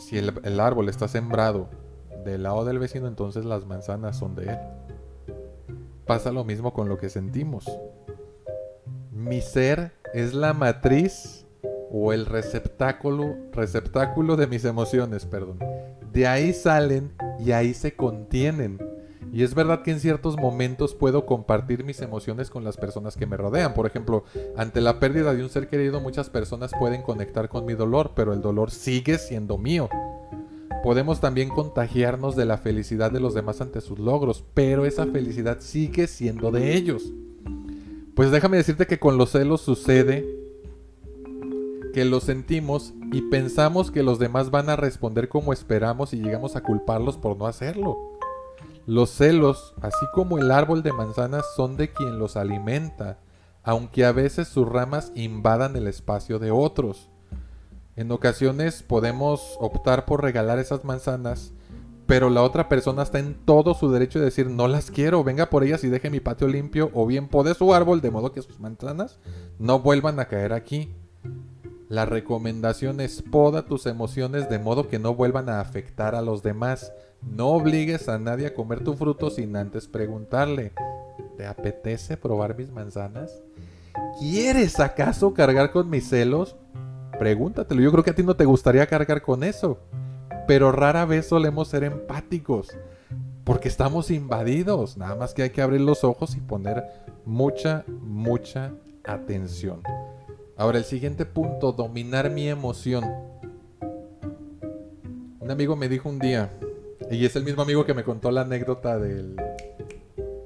Si 0.00 0.16
el, 0.16 0.60
árbol 0.60 0.88
está 0.88 1.08
sembrado 1.08 1.68
del 2.24 2.44
lado 2.44 2.64
del 2.64 2.78
vecino, 2.78 3.06
entonces 3.06 3.44
las 3.44 3.66
manzanas 3.66 4.18
son 4.18 4.34
de 4.34 4.44
él. 4.44 4.58
Pasa 6.06 6.32
lo 6.32 6.42
mismo 6.42 6.72
con 6.72 6.88
lo 6.88 6.96
que 6.96 7.10
sentimos. 7.10 7.70
Mi 9.12 9.42
ser 9.42 9.92
es 10.14 10.32
la 10.32 10.54
matriz 10.54 11.46
o 11.92 12.14
el 12.14 12.24
receptáculo, 12.24 13.36
receptáculo 13.52 14.36
de 14.36 14.46
mis 14.46 14.64
emociones, 14.64 15.26
perdón. 15.26 15.58
De 16.10 16.26
ahí 16.26 16.54
salen 16.54 17.12
y 17.38 17.52
ahí 17.52 17.74
se 17.74 17.94
contienen. 17.94 18.78
Y 19.32 19.44
es 19.44 19.54
verdad 19.54 19.82
que 19.82 19.92
en 19.92 20.00
ciertos 20.00 20.36
momentos 20.36 20.94
puedo 20.94 21.24
compartir 21.24 21.84
mis 21.84 22.00
emociones 22.00 22.50
con 22.50 22.64
las 22.64 22.76
personas 22.76 23.16
que 23.16 23.26
me 23.26 23.36
rodean. 23.36 23.74
Por 23.74 23.86
ejemplo, 23.86 24.24
ante 24.56 24.80
la 24.80 24.98
pérdida 24.98 25.32
de 25.34 25.42
un 25.42 25.50
ser 25.50 25.68
querido, 25.68 26.00
muchas 26.00 26.30
personas 26.30 26.72
pueden 26.78 27.02
conectar 27.02 27.48
con 27.48 27.64
mi 27.64 27.74
dolor, 27.74 28.12
pero 28.16 28.32
el 28.32 28.40
dolor 28.40 28.70
sigue 28.70 29.18
siendo 29.18 29.56
mío. 29.56 29.88
Podemos 30.82 31.20
también 31.20 31.50
contagiarnos 31.50 32.34
de 32.36 32.46
la 32.46 32.58
felicidad 32.58 33.12
de 33.12 33.20
los 33.20 33.34
demás 33.34 33.60
ante 33.60 33.80
sus 33.80 33.98
logros, 33.98 34.44
pero 34.54 34.84
esa 34.84 35.06
felicidad 35.06 35.58
sigue 35.60 36.06
siendo 36.06 36.50
de 36.50 36.74
ellos. 36.74 37.12
Pues 38.16 38.30
déjame 38.30 38.56
decirte 38.56 38.86
que 38.86 38.98
con 38.98 39.16
los 39.16 39.30
celos 39.30 39.60
sucede 39.60 40.26
que 41.92 42.04
los 42.04 42.24
sentimos 42.24 42.94
y 43.12 43.22
pensamos 43.22 43.90
que 43.90 44.02
los 44.02 44.18
demás 44.18 44.50
van 44.50 44.70
a 44.70 44.76
responder 44.76 45.28
como 45.28 45.52
esperamos 45.52 46.14
y 46.14 46.20
llegamos 46.20 46.56
a 46.56 46.62
culparlos 46.62 47.16
por 47.16 47.36
no 47.36 47.46
hacerlo. 47.46 48.09
Los 48.90 49.10
celos, 49.10 49.72
así 49.82 50.04
como 50.12 50.38
el 50.38 50.50
árbol 50.50 50.82
de 50.82 50.92
manzanas, 50.92 51.46
son 51.54 51.76
de 51.76 51.92
quien 51.92 52.18
los 52.18 52.36
alimenta, 52.36 53.20
aunque 53.62 54.04
a 54.04 54.10
veces 54.10 54.48
sus 54.48 54.68
ramas 54.68 55.12
invadan 55.14 55.76
el 55.76 55.86
espacio 55.86 56.40
de 56.40 56.50
otros. 56.50 57.08
En 57.94 58.10
ocasiones 58.10 58.82
podemos 58.82 59.56
optar 59.60 60.06
por 60.06 60.24
regalar 60.24 60.58
esas 60.58 60.84
manzanas, 60.84 61.52
pero 62.06 62.30
la 62.30 62.42
otra 62.42 62.68
persona 62.68 63.04
está 63.04 63.20
en 63.20 63.34
todo 63.44 63.74
su 63.74 63.92
derecho 63.92 64.18
de 64.18 64.24
decir 64.24 64.50
no 64.50 64.66
las 64.66 64.90
quiero, 64.90 65.22
venga 65.22 65.50
por 65.50 65.62
ellas 65.62 65.84
y 65.84 65.88
deje 65.88 66.10
mi 66.10 66.18
patio 66.18 66.48
limpio, 66.48 66.90
o 66.92 67.06
bien 67.06 67.28
pode 67.28 67.54
su 67.54 67.72
árbol 67.72 68.00
de 68.00 68.10
modo 68.10 68.32
que 68.32 68.42
sus 68.42 68.58
manzanas 68.58 69.20
no 69.60 69.78
vuelvan 69.78 70.18
a 70.18 70.24
caer 70.24 70.52
aquí. 70.52 70.92
La 71.88 72.06
recomendación 72.06 73.00
es 73.00 73.22
poda 73.22 73.66
tus 73.66 73.86
emociones 73.86 74.50
de 74.50 74.58
modo 74.58 74.88
que 74.88 74.98
no 74.98 75.14
vuelvan 75.14 75.48
a 75.48 75.60
afectar 75.60 76.16
a 76.16 76.22
los 76.22 76.42
demás. 76.42 76.92
No 77.22 77.48
obligues 77.48 78.08
a 78.08 78.18
nadie 78.18 78.46
a 78.46 78.54
comer 78.54 78.82
tu 78.82 78.94
fruto 78.94 79.30
sin 79.30 79.56
antes 79.56 79.86
preguntarle, 79.86 80.72
¿te 81.36 81.46
apetece 81.46 82.16
probar 82.16 82.56
mis 82.56 82.70
manzanas? 82.70 83.42
¿Quieres 84.18 84.80
acaso 84.80 85.34
cargar 85.34 85.70
con 85.70 85.90
mis 85.90 86.08
celos? 86.08 86.56
Pregúntatelo, 87.18 87.82
yo 87.82 87.92
creo 87.92 88.04
que 88.04 88.10
a 88.10 88.14
ti 88.14 88.22
no 88.22 88.36
te 88.36 88.44
gustaría 88.44 88.86
cargar 88.86 89.22
con 89.22 89.44
eso. 89.44 89.78
Pero 90.46 90.72
rara 90.72 91.04
vez 91.04 91.26
solemos 91.28 91.68
ser 91.68 91.84
empáticos, 91.84 92.68
porque 93.44 93.68
estamos 93.68 94.10
invadidos. 94.10 94.96
Nada 94.96 95.14
más 95.14 95.34
que 95.34 95.42
hay 95.42 95.50
que 95.50 95.62
abrir 95.62 95.82
los 95.82 96.02
ojos 96.02 96.34
y 96.36 96.40
poner 96.40 96.84
mucha, 97.24 97.84
mucha 97.86 98.72
atención. 99.04 99.82
Ahora 100.56 100.78
el 100.78 100.84
siguiente 100.84 101.26
punto, 101.26 101.72
dominar 101.72 102.30
mi 102.30 102.48
emoción. 102.48 103.04
Un 105.40 105.50
amigo 105.50 105.76
me 105.76 105.88
dijo 105.88 106.08
un 106.08 106.18
día, 106.18 106.50
y 107.10 107.24
es 107.24 107.36
el 107.36 107.44
mismo 107.44 107.62
amigo 107.62 107.84
que 107.84 107.94
me 107.94 108.04
contó 108.04 108.30
la 108.30 108.42
anécdota 108.42 108.98
del... 108.98 109.36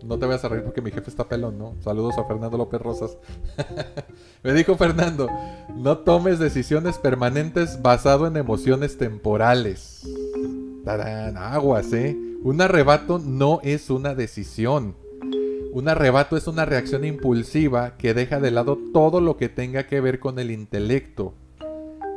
No 0.05 0.19
te 0.19 0.27
voy 0.27 0.35
a 0.35 0.49
reír 0.49 0.62
porque 0.62 0.83
mi 0.83 0.90
jefe 0.90 1.09
está 1.09 1.27
pelón, 1.27 1.57
¿no? 1.57 1.77
Saludos 1.81 2.19
a 2.19 2.25
Fernando 2.25 2.59
López 2.59 2.81
Rosas. 2.81 3.17
me 4.43 4.53
dijo 4.53 4.77
Fernando, 4.77 5.29
no 5.75 5.99
tomes 5.99 6.38
decisiones 6.38 6.99
permanentes 6.99 7.81
basado 7.81 8.27
en 8.27 8.37
emociones 8.37 8.99
temporales. 8.99 10.07
Tarán, 10.85 11.38
aguas, 11.38 11.90
¿eh? 11.95 12.14
Un 12.43 12.61
arrebato 12.61 13.19
no 13.19 13.61
es 13.62 13.88
una 13.88 14.14
decisión. 14.14 14.95
Un 15.73 15.88
arrebato 15.88 16.37
es 16.37 16.47
una 16.47 16.67
reacción 16.67 17.05
impulsiva 17.05 17.97
que 17.97 18.12
deja 18.12 18.38
de 18.38 18.51
lado 18.51 18.79
todo 18.93 19.23
lo 19.23 19.38
que 19.38 19.49
tenga 19.49 19.87
que 19.87 20.01
ver 20.03 20.21
con 20.21 20.38
el 20.38 20.51
intelecto. 20.51 21.35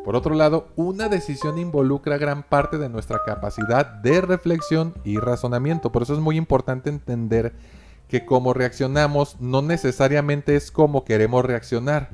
Por 0.08 0.16
otro 0.16 0.36
lado, 0.36 0.70
una 0.78 1.10
decisión 1.10 1.58
involucra 1.58 2.18
gran 2.18 2.42
parte 2.42 2.78
de 2.78 2.88
nuestra 2.88 3.24
capacidad 3.26 3.86
de 3.86 4.22
reflexión 4.22 4.94
y 5.04 5.18
razonamiento. 5.18 5.92
Por 5.92 6.04
eso 6.04 6.14
es 6.14 6.22
muy 6.22 6.38
importante 6.38 6.90
entender 6.90 7.52
que 8.08 8.26
como 8.26 8.54
reaccionamos 8.54 9.36
no 9.42 9.62
necesariamente 9.62 10.56
es 10.56 10.72
como 10.72 11.04
queremos 11.04 11.44
reaccionar. 11.44 12.12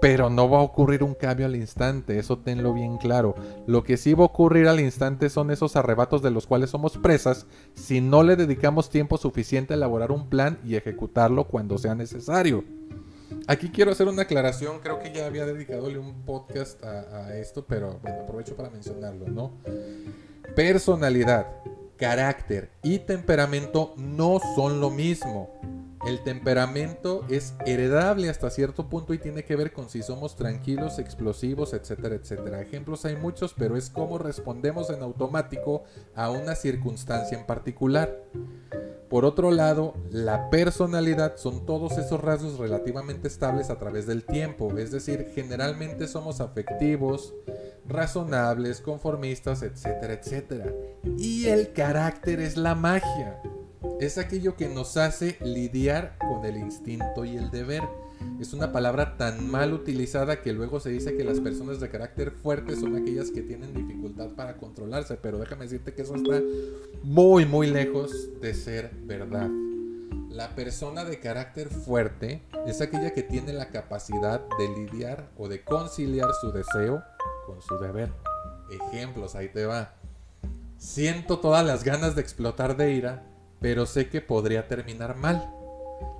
Pero 0.00 0.30
no 0.30 0.48
va 0.48 0.58
a 0.58 0.62
ocurrir 0.62 1.02
un 1.02 1.14
cambio 1.14 1.46
al 1.46 1.56
instante, 1.56 2.20
eso 2.20 2.38
tenlo 2.38 2.72
bien 2.72 2.98
claro. 2.98 3.34
Lo 3.66 3.82
que 3.82 3.96
sí 3.96 4.14
va 4.14 4.22
a 4.22 4.26
ocurrir 4.26 4.68
al 4.68 4.78
instante 4.78 5.28
son 5.28 5.50
esos 5.50 5.74
arrebatos 5.74 6.22
de 6.22 6.30
los 6.30 6.46
cuales 6.46 6.70
somos 6.70 6.98
presas 6.98 7.46
si 7.74 8.00
no 8.00 8.22
le 8.22 8.36
dedicamos 8.36 8.90
tiempo 8.90 9.18
suficiente 9.18 9.74
a 9.74 9.76
elaborar 9.76 10.12
un 10.12 10.28
plan 10.28 10.60
y 10.64 10.76
ejecutarlo 10.76 11.48
cuando 11.48 11.78
sea 11.78 11.96
necesario. 11.96 12.62
Aquí 13.46 13.70
quiero 13.70 13.92
hacer 13.92 14.08
una 14.08 14.22
aclaración, 14.22 14.80
creo 14.80 15.00
que 15.00 15.12
ya 15.12 15.26
había 15.26 15.44
dedicado 15.46 15.86
un 15.86 16.22
podcast 16.24 16.82
a, 16.82 17.26
a 17.26 17.36
esto, 17.36 17.64
pero 17.66 17.98
bueno, 18.02 18.22
aprovecho 18.22 18.56
para 18.56 18.70
mencionarlo, 18.70 19.28
¿no? 19.28 19.52
Personalidad, 20.54 21.46
carácter 21.96 22.70
y 22.82 23.00
temperamento 23.00 23.94
no 23.96 24.38
son 24.54 24.80
lo 24.80 24.90
mismo. 24.90 25.50
El 26.06 26.22
temperamento 26.22 27.24
es 27.30 27.54
heredable 27.64 28.28
hasta 28.28 28.50
cierto 28.50 28.90
punto 28.90 29.14
y 29.14 29.18
tiene 29.18 29.44
que 29.44 29.56
ver 29.56 29.72
con 29.72 29.88
si 29.88 30.02
somos 30.02 30.36
tranquilos, 30.36 30.98
explosivos, 30.98 31.72
etcétera, 31.72 32.14
etcétera. 32.16 32.60
Ejemplos 32.60 33.06
hay 33.06 33.16
muchos, 33.16 33.54
pero 33.54 33.76
es 33.78 33.88
cómo 33.88 34.18
respondemos 34.18 34.90
en 34.90 35.00
automático 35.02 35.84
a 36.14 36.30
una 36.30 36.56
circunstancia 36.56 37.38
en 37.38 37.46
particular. 37.46 38.22
Por 39.08 39.24
otro 39.24 39.50
lado, 39.50 39.94
la 40.10 40.50
personalidad 40.50 41.36
son 41.36 41.64
todos 41.64 41.96
esos 41.96 42.20
rasgos 42.20 42.58
relativamente 42.58 43.26
estables 43.26 43.70
a 43.70 43.78
través 43.78 44.06
del 44.06 44.24
tiempo, 44.24 44.76
es 44.76 44.90
decir, 44.90 45.30
generalmente 45.34 46.06
somos 46.06 46.40
afectivos, 46.40 47.32
razonables, 47.86 48.80
conformistas, 48.80 49.62
etcétera, 49.62 50.14
etcétera. 50.14 50.70
Y 51.16 51.46
el 51.46 51.72
carácter 51.72 52.40
es 52.40 52.56
la 52.56 52.74
magia 52.74 53.40
es 54.00 54.18
aquello 54.18 54.56
que 54.56 54.68
nos 54.68 54.96
hace 54.96 55.36
lidiar 55.42 56.16
con 56.18 56.44
el 56.44 56.56
instinto 56.56 57.24
y 57.24 57.36
el 57.36 57.50
deber. 57.50 57.82
Es 58.40 58.52
una 58.52 58.72
palabra 58.72 59.16
tan 59.16 59.50
mal 59.50 59.72
utilizada 59.72 60.40
que 60.40 60.52
luego 60.52 60.80
se 60.80 60.90
dice 60.90 61.16
que 61.16 61.24
las 61.24 61.40
personas 61.40 61.80
de 61.80 61.88
carácter 61.88 62.30
fuerte 62.30 62.76
son 62.76 62.96
aquellas 62.96 63.30
que 63.30 63.42
tienen 63.42 63.74
dificultad 63.74 64.30
para 64.30 64.56
controlarse, 64.56 65.16
pero 65.16 65.38
déjame 65.38 65.64
decirte 65.64 65.94
que 65.94 66.02
eso 66.02 66.14
está 66.16 66.40
muy 67.02 67.44
muy 67.44 67.68
lejos 67.68 68.40
de 68.40 68.54
ser 68.54 68.90
verdad. 69.02 69.48
La 70.30 70.54
persona 70.56 71.04
de 71.04 71.20
carácter 71.20 71.68
fuerte 71.68 72.42
es 72.66 72.80
aquella 72.80 73.12
que 73.12 73.22
tiene 73.22 73.52
la 73.52 73.68
capacidad 73.68 74.42
de 74.58 74.68
lidiar 74.68 75.30
o 75.36 75.48
de 75.48 75.62
conciliar 75.62 76.28
su 76.40 76.50
deseo 76.50 77.04
con 77.46 77.62
su 77.62 77.78
deber. 77.78 78.10
Ejemplos, 78.70 79.34
ahí 79.34 79.48
te 79.48 79.66
va. 79.66 79.94
Siento 80.76 81.38
todas 81.38 81.64
las 81.64 81.84
ganas 81.84 82.16
de 82.16 82.22
explotar 82.22 82.76
de 82.76 82.92
ira, 82.92 83.24
pero 83.60 83.86
sé 83.86 84.08
que 84.08 84.20
podría 84.20 84.68
terminar 84.68 85.16
mal. 85.16 85.54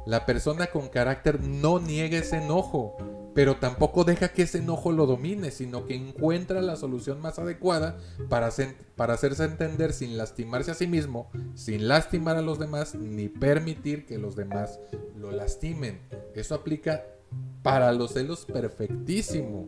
La 0.07 0.27
persona 0.27 0.66
con 0.66 0.88
carácter 0.88 1.40
no 1.40 1.79
niega 1.79 2.18
ese 2.18 2.37
enojo, 2.37 2.97
pero 3.35 3.57
tampoco 3.57 4.05
deja 4.05 4.29
que 4.29 4.42
ese 4.42 4.59
enojo 4.59 4.92
lo 4.92 5.07
domine, 5.07 5.51
sino 5.51 5.87
que 5.87 5.97
encuentra 5.97 6.62
la 6.62 6.77
solución 6.77 7.20
más 7.20 7.38
adecuada 7.38 7.99
para, 8.29 8.51
para 8.97 9.14
hacerse 9.14 9.44
entender 9.44 9.92
sin 9.92 10.16
lastimarse 10.16 10.70
a 10.70 10.75
sí 10.75 10.87
mismo, 10.87 11.31
sin 11.55 11.88
lastimar 11.88 12.37
a 12.37 12.42
los 12.42 12.59
demás, 12.59 12.94
ni 12.94 13.29
permitir 13.29 14.07
que 14.07 14.18
los 14.18 14.37
demás 14.37 14.79
lo 15.16 15.33
lastimen. 15.33 16.01
Eso 16.35 16.55
aplica 16.55 17.05
para 17.62 17.92
los 17.92 18.12
celos 18.12 18.44
perfectísimo. 18.44 19.66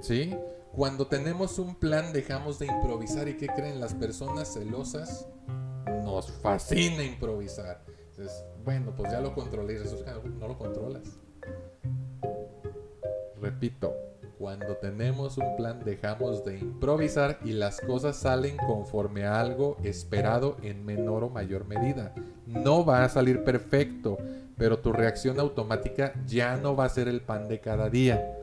¿Sí? 0.00 0.36
Cuando 0.72 1.08
tenemos 1.08 1.58
un 1.58 1.74
plan 1.74 2.12
dejamos 2.12 2.58
de 2.60 2.66
improvisar 2.66 3.28
y 3.28 3.36
¿qué 3.36 3.48
creen 3.48 3.80
las 3.80 3.94
personas 3.94 4.52
celosas? 4.54 5.26
Nos 6.08 6.30
fascina 6.30 7.04
improvisar. 7.04 7.84
Bueno, 8.64 8.94
pues 8.96 9.12
ya 9.12 9.20
lo 9.20 9.34
controlé, 9.34 9.78
resulta 9.78 10.14
que 10.22 10.30
no 10.30 10.48
lo 10.48 10.56
controlas. 10.56 11.02
Repito, 13.38 13.94
cuando 14.38 14.76
tenemos 14.78 15.36
un 15.36 15.54
plan 15.56 15.84
dejamos 15.84 16.46
de 16.46 16.58
improvisar 16.58 17.38
y 17.44 17.52
las 17.52 17.82
cosas 17.82 18.16
salen 18.16 18.56
conforme 18.56 19.26
a 19.26 19.38
algo 19.38 19.76
esperado 19.84 20.56
en 20.62 20.82
menor 20.82 21.24
o 21.24 21.28
mayor 21.28 21.66
medida. 21.66 22.14
No 22.46 22.86
va 22.86 23.04
a 23.04 23.10
salir 23.10 23.44
perfecto, 23.44 24.16
pero 24.56 24.78
tu 24.78 24.92
reacción 24.92 25.38
automática 25.38 26.14
ya 26.26 26.56
no 26.56 26.74
va 26.74 26.86
a 26.86 26.88
ser 26.88 27.08
el 27.08 27.20
pan 27.20 27.48
de 27.48 27.60
cada 27.60 27.90
día. 27.90 28.34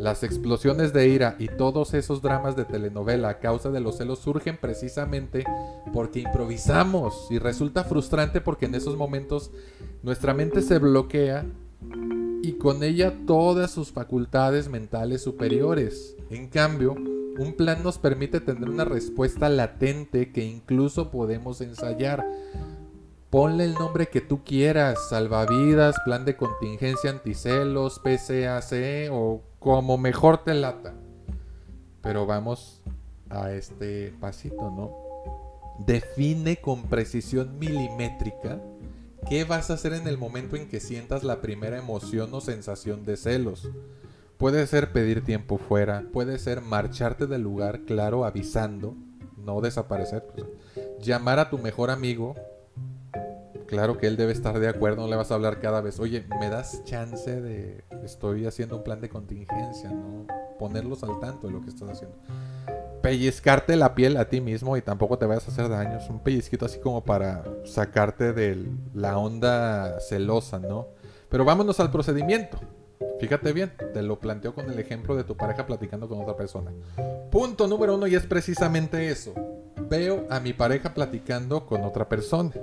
Las 0.00 0.22
explosiones 0.24 0.92
de 0.92 1.08
ira 1.08 1.36
y 1.38 1.48
todos 1.48 1.94
esos 1.94 2.20
dramas 2.20 2.56
de 2.56 2.64
telenovela 2.64 3.28
a 3.28 3.38
causa 3.38 3.70
de 3.70 3.80
los 3.80 3.98
celos 3.98 4.18
surgen 4.18 4.58
precisamente 4.60 5.44
porque 5.92 6.20
improvisamos 6.20 7.28
y 7.30 7.38
resulta 7.38 7.84
frustrante 7.84 8.40
porque 8.40 8.66
en 8.66 8.74
esos 8.74 8.96
momentos 8.96 9.52
nuestra 10.02 10.34
mente 10.34 10.62
se 10.62 10.78
bloquea 10.78 11.46
y 12.42 12.52
con 12.54 12.82
ella 12.82 13.14
todas 13.26 13.70
sus 13.70 13.92
facultades 13.92 14.68
mentales 14.68 15.22
superiores. 15.22 16.16
En 16.30 16.48
cambio, 16.48 16.94
un 17.38 17.54
plan 17.56 17.82
nos 17.82 17.98
permite 17.98 18.40
tener 18.40 18.68
una 18.68 18.84
respuesta 18.84 19.48
latente 19.48 20.32
que 20.32 20.44
incluso 20.44 21.10
podemos 21.10 21.60
ensayar. 21.60 22.24
Ponle 23.30 23.64
el 23.64 23.74
nombre 23.74 24.06
que 24.06 24.20
tú 24.20 24.44
quieras, 24.44 25.08
salvavidas, 25.10 25.96
plan 26.04 26.24
de 26.24 26.36
contingencia 26.36 27.10
anticelos, 27.10 27.98
PCAC 27.98 29.10
o 29.10 29.42
como 29.66 29.98
mejor 29.98 30.44
te 30.44 30.54
lata. 30.54 30.94
Pero 32.00 32.24
vamos 32.24 32.80
a 33.28 33.50
este 33.50 34.14
pasito, 34.20 34.70
¿no? 34.70 34.92
Define 35.84 36.56
con 36.56 36.84
precisión 36.84 37.58
milimétrica 37.58 38.60
¿Qué 39.28 39.42
vas 39.42 39.70
a 39.70 39.74
hacer 39.74 39.92
en 39.92 40.06
el 40.06 40.18
momento 40.18 40.54
en 40.54 40.68
que 40.68 40.78
sientas 40.78 41.24
la 41.24 41.40
primera 41.40 41.76
emoción 41.76 42.32
o 42.32 42.40
sensación 42.40 43.04
de 43.04 43.16
celos? 43.16 43.68
Puede 44.38 44.64
ser 44.68 44.92
pedir 44.92 45.24
tiempo 45.24 45.58
fuera, 45.58 46.04
puede 46.12 46.38
ser 46.38 46.60
marcharte 46.60 47.26
del 47.26 47.42
lugar, 47.42 47.80
claro, 47.80 48.24
avisando, 48.24 48.94
no 49.36 49.60
desaparecer. 49.60 50.24
Pues, 50.32 50.46
llamar 51.00 51.40
a 51.40 51.50
tu 51.50 51.58
mejor 51.58 51.90
amigo, 51.90 52.36
claro 53.66 53.98
que 53.98 54.06
él 54.06 54.16
debe 54.16 54.32
estar 54.32 54.58
de 54.58 54.68
acuerdo, 54.68 55.02
no 55.02 55.08
le 55.08 55.16
vas 55.16 55.30
a 55.30 55.34
hablar 55.34 55.60
cada 55.60 55.80
vez, 55.80 56.00
oye, 56.00 56.26
me 56.40 56.48
das 56.48 56.82
chance 56.84 57.40
de, 57.40 57.84
estoy 58.04 58.46
haciendo 58.46 58.76
un 58.76 58.84
plan 58.84 59.00
de 59.00 59.08
contingencia, 59.08 59.90
¿no? 59.90 60.26
Ponerlos 60.58 61.02
al 61.02 61.18
tanto 61.20 61.46
de 61.46 61.52
lo 61.52 61.60
que 61.62 61.70
estás 61.70 61.90
haciendo 61.90 62.16
pellizcarte 63.06 63.76
la 63.76 63.94
piel 63.94 64.16
a 64.16 64.28
ti 64.28 64.40
mismo 64.40 64.76
y 64.76 64.82
tampoco 64.82 65.16
te 65.16 65.26
vayas 65.26 65.46
a 65.46 65.52
hacer 65.52 65.68
daños. 65.68 66.10
Un 66.10 66.18
pellizquito 66.18 66.66
así 66.66 66.80
como 66.80 67.04
para 67.04 67.44
sacarte 67.64 68.32
de 68.32 68.66
la 68.94 69.16
onda 69.16 70.00
celosa, 70.00 70.58
¿no? 70.58 70.88
Pero 71.28 71.44
vámonos 71.44 71.78
al 71.78 71.92
procedimiento. 71.92 72.58
Fíjate 73.20 73.52
bien, 73.52 73.72
te 73.94 74.02
lo 74.02 74.18
planteo 74.18 74.56
con 74.56 74.68
el 74.68 74.76
ejemplo 74.80 75.14
de 75.14 75.22
tu 75.22 75.36
pareja 75.36 75.66
platicando 75.66 76.08
con 76.08 76.20
otra 76.20 76.36
persona. 76.36 76.72
Punto 77.30 77.68
número 77.68 77.94
uno 77.94 78.08
y 78.08 78.16
es 78.16 78.26
precisamente 78.26 79.08
eso. 79.08 79.34
Veo 79.88 80.26
a 80.28 80.40
mi 80.40 80.52
pareja 80.52 80.92
platicando 80.92 81.64
con 81.64 81.84
otra 81.84 82.08
persona. 82.08 82.54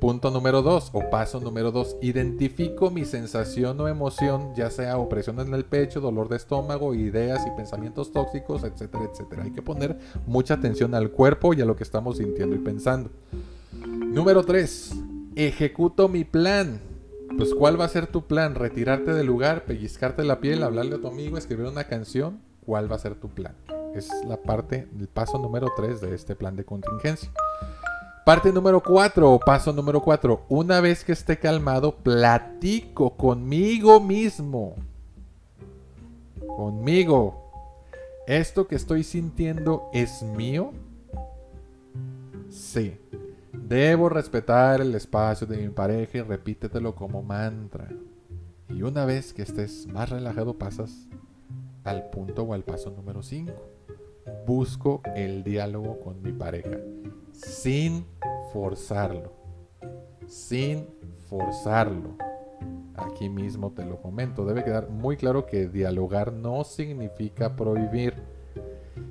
Punto 0.00 0.30
número 0.30 0.60
dos, 0.60 0.90
o 0.92 1.08
paso 1.08 1.40
número 1.40 1.70
dos, 1.70 1.96
identifico 2.02 2.90
mi 2.90 3.04
sensación 3.04 3.80
o 3.80 3.88
emoción, 3.88 4.54
ya 4.54 4.70
sea 4.70 4.98
opresión 4.98 5.40
en 5.40 5.54
el 5.54 5.64
pecho, 5.64 6.00
dolor 6.00 6.28
de 6.28 6.36
estómago, 6.36 6.94
ideas 6.94 7.46
y 7.46 7.56
pensamientos 7.56 8.12
tóxicos, 8.12 8.64
etcétera, 8.64 9.08
etcétera. 9.10 9.44
Hay 9.44 9.52
que 9.52 9.62
poner 9.62 9.98
mucha 10.26 10.54
atención 10.54 10.94
al 10.94 11.10
cuerpo 11.10 11.54
y 11.54 11.62
a 11.62 11.64
lo 11.64 11.76
que 11.76 11.84
estamos 11.84 12.18
sintiendo 12.18 12.54
y 12.54 12.58
pensando. 12.58 13.10
Número 13.86 14.44
tres, 14.44 14.92
ejecuto 15.36 16.08
mi 16.08 16.24
plan. 16.24 16.80
Pues 17.36 17.54
¿cuál 17.54 17.80
va 17.80 17.86
a 17.86 17.88
ser 17.88 18.06
tu 18.06 18.26
plan? 18.26 18.54
¿Retirarte 18.54 19.12
del 19.12 19.26
lugar, 19.26 19.64
pellizcarte 19.64 20.22
la 20.22 20.40
piel, 20.40 20.62
hablarle 20.62 20.96
a 20.96 21.00
tu 21.00 21.08
amigo, 21.08 21.38
escribir 21.38 21.66
una 21.66 21.84
canción? 21.84 22.40
¿Cuál 22.64 22.90
va 22.90 22.96
a 22.96 23.00
ser 23.00 23.14
tu 23.14 23.28
plan? 23.28 23.54
Es 23.94 24.10
la 24.26 24.36
parte, 24.36 24.88
el 24.98 25.08
paso 25.08 25.38
número 25.38 25.68
tres 25.76 26.00
de 26.00 26.14
este 26.14 26.36
plan 26.36 26.56
de 26.56 26.64
contingencia. 26.64 27.30
Parte 28.24 28.50
número 28.50 28.82
4, 28.82 29.38
paso 29.44 29.70
número 29.70 30.00
4. 30.00 30.46
Una 30.48 30.80
vez 30.80 31.04
que 31.04 31.12
esté 31.12 31.38
calmado, 31.38 31.96
platico 31.96 33.10
conmigo 33.18 34.00
mismo. 34.00 34.76
Conmigo. 36.56 37.52
¿Esto 38.26 38.66
que 38.66 38.76
estoy 38.76 39.04
sintiendo 39.04 39.90
es 39.92 40.22
mío? 40.22 40.72
Sí. 42.48 42.96
Debo 43.52 44.08
respetar 44.08 44.80
el 44.80 44.94
espacio 44.94 45.46
de 45.46 45.58
mi 45.58 45.68
pareja 45.68 46.16
y 46.16 46.22
repítetelo 46.22 46.94
como 46.94 47.22
mantra. 47.22 47.90
Y 48.70 48.84
una 48.84 49.04
vez 49.04 49.34
que 49.34 49.42
estés 49.42 49.86
más 49.86 50.08
relajado 50.08 50.56
pasas 50.56 51.08
al 51.84 52.08
punto 52.08 52.44
o 52.44 52.54
al 52.54 52.62
paso 52.62 52.88
número 52.90 53.22
5. 53.22 53.52
Busco 54.46 55.02
el 55.14 55.44
diálogo 55.44 56.00
con 56.00 56.22
mi 56.22 56.32
pareja 56.32 56.78
sin 57.34 58.06
forzarlo. 58.52 59.32
Sin 60.26 60.86
forzarlo. 61.28 62.16
Aquí 62.94 63.28
mismo 63.28 63.72
te 63.72 63.84
lo 63.84 64.00
comento. 64.00 64.44
Debe 64.44 64.64
quedar 64.64 64.88
muy 64.88 65.16
claro 65.16 65.46
que 65.46 65.68
dialogar 65.68 66.32
no 66.32 66.64
significa 66.64 67.56
prohibir. 67.56 68.14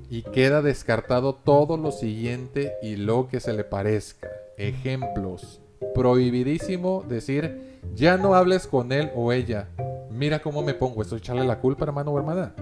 Y 0.08 0.22
queda 0.22 0.62
descartado 0.62 1.34
todo 1.34 1.76
lo 1.76 1.92
siguiente 1.92 2.74
y 2.82 2.96
lo 2.96 3.28
que 3.28 3.40
se 3.40 3.52
le 3.52 3.64
parezca. 3.64 4.28
Ejemplos. 4.56 5.60
Prohibidísimo 5.94 7.04
decir, 7.06 7.80
ya 7.94 8.16
no 8.16 8.34
hables 8.34 8.66
con 8.66 8.92
él 8.92 9.10
o 9.14 9.32
ella. 9.32 9.68
Mira 10.10 10.40
cómo 10.40 10.62
me 10.62 10.74
pongo. 10.74 11.02
Estoy 11.02 11.18
echarle 11.18 11.44
la 11.44 11.60
culpa, 11.60 11.84
hermano 11.84 12.12
o 12.12 12.18
hermana. 12.18 12.54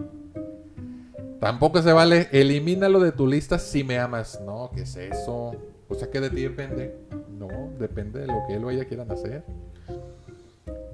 Tampoco 1.43 1.83
se 1.83 1.93
vale, 1.93 2.29
elimínalo 2.31 3.01
de 3.01 3.11
tu 3.11 3.27
lista 3.27 3.59
si 3.59 3.83
me 3.83 3.99
amas. 3.99 4.41
No, 4.47 4.71
¿qué 4.73 4.83
es 4.83 4.95
eso? 4.95 5.57
O 5.89 5.95
sea 5.97 6.09
que 6.09 6.21
de 6.21 6.31
ti 6.31 6.43
depende. 6.43 6.95
No, 7.37 7.49
depende 7.81 8.21
de 8.21 8.29
lo 8.29 8.45
que 8.47 8.55
él 8.55 8.65
o 8.65 8.71
ella 8.71 8.85
quieran 8.85 9.11
hacer. 9.11 9.43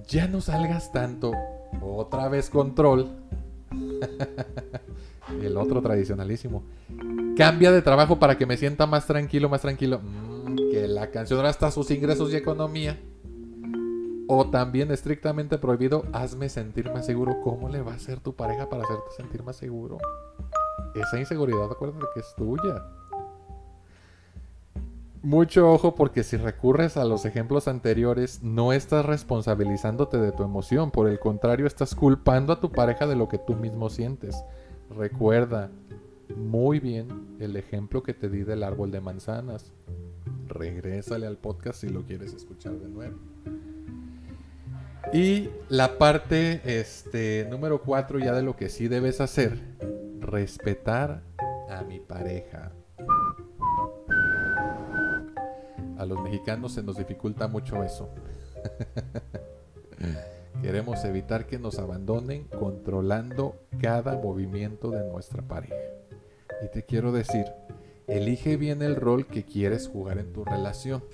Ya 0.07 0.27
no 0.27 0.41
salgas 0.41 0.91
tanto. 0.91 1.33
Otra 1.83 2.31
vez 2.31 2.49
control. 2.49 3.11
el 5.43 5.55
otro 5.59 5.83
tradicionalísimo. 5.83 6.63
Cambia 7.37 7.71
de 7.71 7.83
trabajo 7.83 8.19
para 8.19 8.39
que 8.39 8.47
me 8.47 8.57
sienta 8.57 8.87
más 8.87 9.07
tranquilo, 9.07 9.51
más 9.51 9.61
tranquilo. 9.61 10.01
Mm, 10.01 10.71
que 10.71 10.89
la 10.89 11.11
canción 11.11 11.45
hasta 11.45 11.71
sus 11.71 11.91
ingresos 11.91 12.33
y 12.33 12.37
economía. 12.37 12.99
O 14.31 14.49
también 14.49 14.91
estrictamente 14.93 15.59
prohibido, 15.59 16.05
hazme 16.15 16.49
sentir 16.49 16.91
más 16.91 17.05
seguro. 17.05 17.37
¿Cómo 17.43 17.69
le 17.69 17.83
va 17.83 17.93
a 17.93 17.97
hacer 17.97 18.21
tu 18.21 18.35
pareja 18.35 18.71
para 18.71 18.85
hacerte 18.85 19.11
sentir 19.15 19.43
más 19.43 19.57
seguro? 19.57 19.99
Esa 20.95 21.19
inseguridad, 21.19 21.71
acuérdate 21.71 22.07
que 22.15 22.21
es 22.21 22.35
tuya. 22.37 22.85
Mucho 25.23 25.71
ojo 25.73 25.95
porque 25.95 26.23
si 26.23 26.37
recurres 26.37 26.97
a 26.97 27.05
los 27.05 27.25
ejemplos 27.25 27.67
anteriores, 27.67 28.43
no 28.43 28.73
estás 28.73 29.05
responsabilizándote 29.05 30.17
de 30.17 30.33
tu 30.33 30.45
emoción, 30.45 30.91
por 30.91 31.09
el 31.09 31.19
contrario, 31.19 31.67
estás 31.67 31.95
culpando 31.95 32.53
a 32.53 32.61
tu 32.61 32.71
pareja 32.71 33.07
de 33.07 33.17
lo 33.17 33.29
que 33.29 33.39
tú 33.39 33.55
mismo 33.57 33.91
sientes. 33.91 34.37
Recuerda 34.97 35.71
muy 36.37 36.79
bien 36.79 37.37
el 37.41 37.57
ejemplo 37.57 38.03
que 38.03 38.15
te 38.15 38.29
di 38.29 38.45
del 38.45 38.63
árbol 38.63 38.91
de 38.91 39.01
manzanas. 39.01 39.73
Regrésale 40.47 41.27
al 41.27 41.37
podcast 41.37 41.81
si 41.81 41.89
lo 41.89 42.05
quieres 42.05 42.33
escuchar 42.33 42.75
de 42.75 42.89
nuevo. 42.89 43.19
Y 45.13 45.49
la 45.69 45.99
parte 45.99 46.61
este, 46.65 47.47
número 47.51 47.83
cuatro 47.83 48.19
ya 48.19 48.33
de 48.35 48.43
lo 48.43 48.57
que 48.57 48.69
sí 48.69 48.89
debes 48.89 49.21
hacer, 49.21 49.59
respetar 50.29 51.23
a 51.69 51.83
mi 51.83 51.99
pareja. 51.99 52.73
A 55.99 56.07
los 56.07 56.23
mexicanos 56.23 56.73
se 56.73 56.83
nos 56.83 56.97
dificulta 56.97 57.49
mucho 57.49 57.83
eso. 57.83 58.09
Queremos 60.63 61.05
evitar 61.05 61.47
que 61.47 61.59
nos 61.59 61.79
abandonen 61.79 62.45
controlando 62.45 63.57
cada 63.81 64.17
movimiento 64.17 64.91
de 64.91 65.05
nuestra 65.05 65.43
pareja. 65.43 65.75
Y 66.65 66.69
te 66.69 66.85
quiero 66.85 67.13
decir, 67.13 67.47
elige 68.07 68.57
bien 68.57 68.83
el 68.83 68.97
rol 68.97 69.27
que 69.27 69.45
quieres 69.45 69.89
jugar 69.89 70.19
en 70.19 70.33
tu 70.33 70.45
relación. 70.45 71.05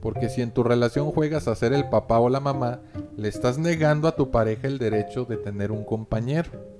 Porque 0.00 0.28
si 0.28 0.42
en 0.42 0.52
tu 0.52 0.62
relación 0.62 1.10
juegas 1.12 1.48
a 1.48 1.54
ser 1.54 1.72
el 1.72 1.88
papá 1.88 2.18
o 2.18 2.28
la 2.28 2.40
mamá, 2.40 2.80
le 3.16 3.28
estás 3.28 3.58
negando 3.58 4.06
a 4.06 4.16
tu 4.16 4.30
pareja 4.30 4.68
el 4.68 4.78
derecho 4.78 5.24
de 5.24 5.36
tener 5.36 5.72
un 5.72 5.84
compañero. 5.84 6.77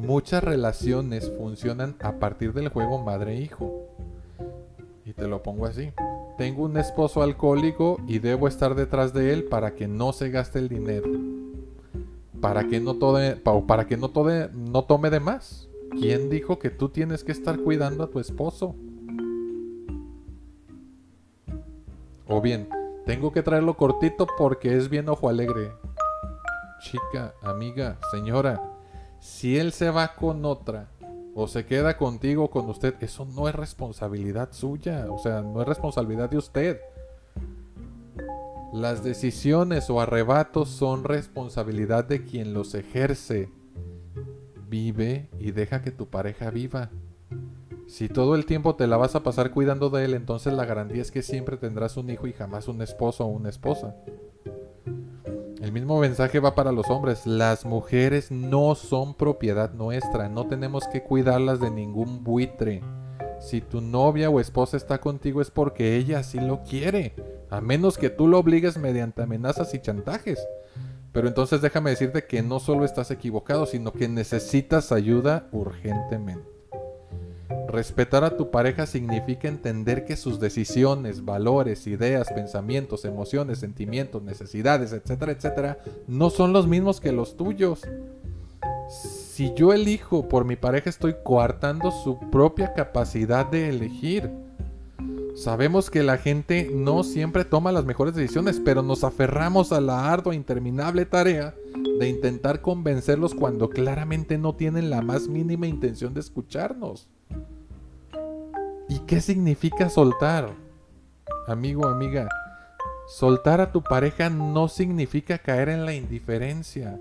Muchas 0.00 0.42
relaciones 0.42 1.30
funcionan 1.36 1.94
a 2.00 2.12
partir 2.12 2.54
del 2.54 2.68
juego 2.70 3.02
madre-hijo. 3.02 3.86
Y 5.04 5.12
te 5.12 5.28
lo 5.28 5.42
pongo 5.42 5.66
así. 5.66 5.92
Tengo 6.38 6.64
un 6.64 6.78
esposo 6.78 7.22
alcohólico 7.22 7.98
y 8.08 8.18
debo 8.18 8.48
estar 8.48 8.74
detrás 8.74 9.12
de 9.12 9.34
él 9.34 9.44
para 9.44 9.74
que 9.74 9.88
no 9.88 10.14
se 10.14 10.30
gaste 10.30 10.58
el 10.58 10.70
dinero. 10.70 11.06
Para 12.40 12.66
que 12.66 12.80
no, 12.80 12.94
tome, 12.94 13.36
para 13.66 13.86
que 13.86 13.98
no, 13.98 14.10
no 14.54 14.84
tome 14.84 15.10
de 15.10 15.20
más. 15.20 15.68
¿Quién 15.90 16.30
dijo 16.30 16.58
que 16.58 16.70
tú 16.70 16.88
tienes 16.88 17.22
que 17.22 17.32
estar 17.32 17.58
cuidando 17.58 18.04
a 18.04 18.10
tu 18.10 18.20
esposo? 18.20 18.74
O 22.26 22.40
bien, 22.40 22.70
tengo 23.04 23.32
que 23.32 23.42
traerlo 23.42 23.76
cortito 23.76 24.26
porque 24.38 24.78
es 24.78 24.88
bien 24.88 25.10
ojo 25.10 25.28
alegre. 25.28 25.72
Chica, 26.80 27.34
amiga, 27.42 27.98
señora, 28.12 28.69
si 29.20 29.58
él 29.58 29.72
se 29.72 29.90
va 29.90 30.14
con 30.14 30.44
otra 30.44 30.88
o 31.34 31.46
se 31.46 31.64
queda 31.66 31.96
contigo 31.96 32.50
con 32.50 32.68
usted, 32.68 32.94
eso 33.00 33.24
no 33.24 33.48
es 33.48 33.54
responsabilidad 33.54 34.48
suya, 34.52 35.06
o 35.10 35.18
sea, 35.18 35.42
no 35.42 35.60
es 35.60 35.68
responsabilidad 35.68 36.30
de 36.30 36.38
usted. 36.38 36.80
Las 38.72 39.04
decisiones 39.04 39.90
o 39.90 40.00
arrebatos 40.00 40.68
son 40.70 41.04
responsabilidad 41.04 42.04
de 42.04 42.24
quien 42.24 42.54
los 42.54 42.74
ejerce. 42.74 43.50
Vive 44.68 45.28
y 45.38 45.50
deja 45.50 45.82
que 45.82 45.90
tu 45.90 46.08
pareja 46.08 46.50
viva. 46.50 46.90
Si 47.88 48.08
todo 48.08 48.36
el 48.36 48.46
tiempo 48.46 48.76
te 48.76 48.86
la 48.86 48.96
vas 48.96 49.16
a 49.16 49.24
pasar 49.24 49.50
cuidando 49.50 49.90
de 49.90 50.04
él, 50.04 50.14
entonces 50.14 50.52
la 50.52 50.64
garantía 50.64 51.02
es 51.02 51.10
que 51.10 51.22
siempre 51.22 51.56
tendrás 51.56 51.96
un 51.96 52.08
hijo 52.08 52.28
y 52.28 52.32
jamás 52.32 52.68
un 52.68 52.80
esposo 52.80 53.24
o 53.24 53.28
una 53.28 53.48
esposa. 53.48 53.96
El 55.70 55.74
mismo 55.74 56.00
mensaje 56.00 56.40
va 56.40 56.56
para 56.56 56.72
los 56.72 56.90
hombres. 56.90 57.26
Las 57.26 57.64
mujeres 57.64 58.32
no 58.32 58.74
son 58.74 59.14
propiedad 59.14 59.72
nuestra. 59.72 60.28
No 60.28 60.48
tenemos 60.48 60.88
que 60.88 61.04
cuidarlas 61.04 61.60
de 61.60 61.70
ningún 61.70 62.24
buitre. 62.24 62.82
Si 63.38 63.60
tu 63.60 63.80
novia 63.80 64.30
o 64.30 64.40
esposa 64.40 64.76
está 64.76 65.00
contigo 65.00 65.40
es 65.40 65.52
porque 65.52 65.94
ella 65.94 66.18
así 66.18 66.40
lo 66.40 66.64
quiere. 66.64 67.14
A 67.50 67.60
menos 67.60 67.98
que 67.98 68.10
tú 68.10 68.26
lo 68.26 68.40
obligues 68.40 68.78
mediante 68.78 69.22
amenazas 69.22 69.72
y 69.72 69.80
chantajes. 69.80 70.44
Pero 71.12 71.28
entonces 71.28 71.60
déjame 71.60 71.90
decirte 71.90 72.26
que 72.26 72.42
no 72.42 72.58
solo 72.58 72.84
estás 72.84 73.12
equivocado, 73.12 73.64
sino 73.64 73.92
que 73.92 74.08
necesitas 74.08 74.90
ayuda 74.90 75.46
urgentemente. 75.52 76.59
Respetar 77.70 78.24
a 78.24 78.36
tu 78.36 78.50
pareja 78.50 78.84
significa 78.84 79.46
entender 79.46 80.04
que 80.04 80.16
sus 80.16 80.40
decisiones, 80.40 81.24
valores, 81.24 81.86
ideas, 81.86 82.32
pensamientos, 82.32 83.04
emociones, 83.04 83.60
sentimientos, 83.60 84.24
necesidades, 84.24 84.92
etcétera, 84.92 85.30
etcétera, 85.30 85.78
no 86.08 86.30
son 86.30 86.52
los 86.52 86.66
mismos 86.66 87.00
que 87.00 87.12
los 87.12 87.36
tuyos. 87.36 87.82
Si 88.88 89.54
yo 89.54 89.72
elijo 89.72 90.28
por 90.28 90.44
mi 90.44 90.56
pareja 90.56 90.90
estoy 90.90 91.14
coartando 91.22 91.92
su 91.92 92.18
propia 92.30 92.74
capacidad 92.74 93.46
de 93.46 93.68
elegir. 93.68 94.28
Sabemos 95.36 95.90
que 95.90 96.02
la 96.02 96.18
gente 96.18 96.68
no 96.74 97.04
siempre 97.04 97.44
toma 97.44 97.70
las 97.70 97.84
mejores 97.84 98.16
decisiones, 98.16 98.60
pero 98.64 98.82
nos 98.82 99.04
aferramos 99.04 99.70
a 99.70 99.80
la 99.80 100.12
ardua 100.12 100.32
e 100.32 100.36
interminable 100.36 101.06
tarea 101.06 101.54
de 102.00 102.08
intentar 102.08 102.62
convencerlos 102.62 103.32
cuando 103.32 103.70
claramente 103.70 104.38
no 104.38 104.56
tienen 104.56 104.90
la 104.90 105.02
más 105.02 105.28
mínima 105.28 105.68
intención 105.68 106.14
de 106.14 106.20
escucharnos. 106.20 107.08
¿Y 108.90 108.98
qué 109.06 109.20
significa 109.20 109.88
soltar? 109.88 110.50
Amigo, 111.46 111.86
amiga, 111.86 112.28
soltar 113.06 113.60
a 113.60 113.70
tu 113.70 113.84
pareja 113.84 114.30
no 114.30 114.66
significa 114.66 115.38
caer 115.38 115.68
en 115.68 115.86
la 115.86 115.94
indiferencia. 115.94 117.00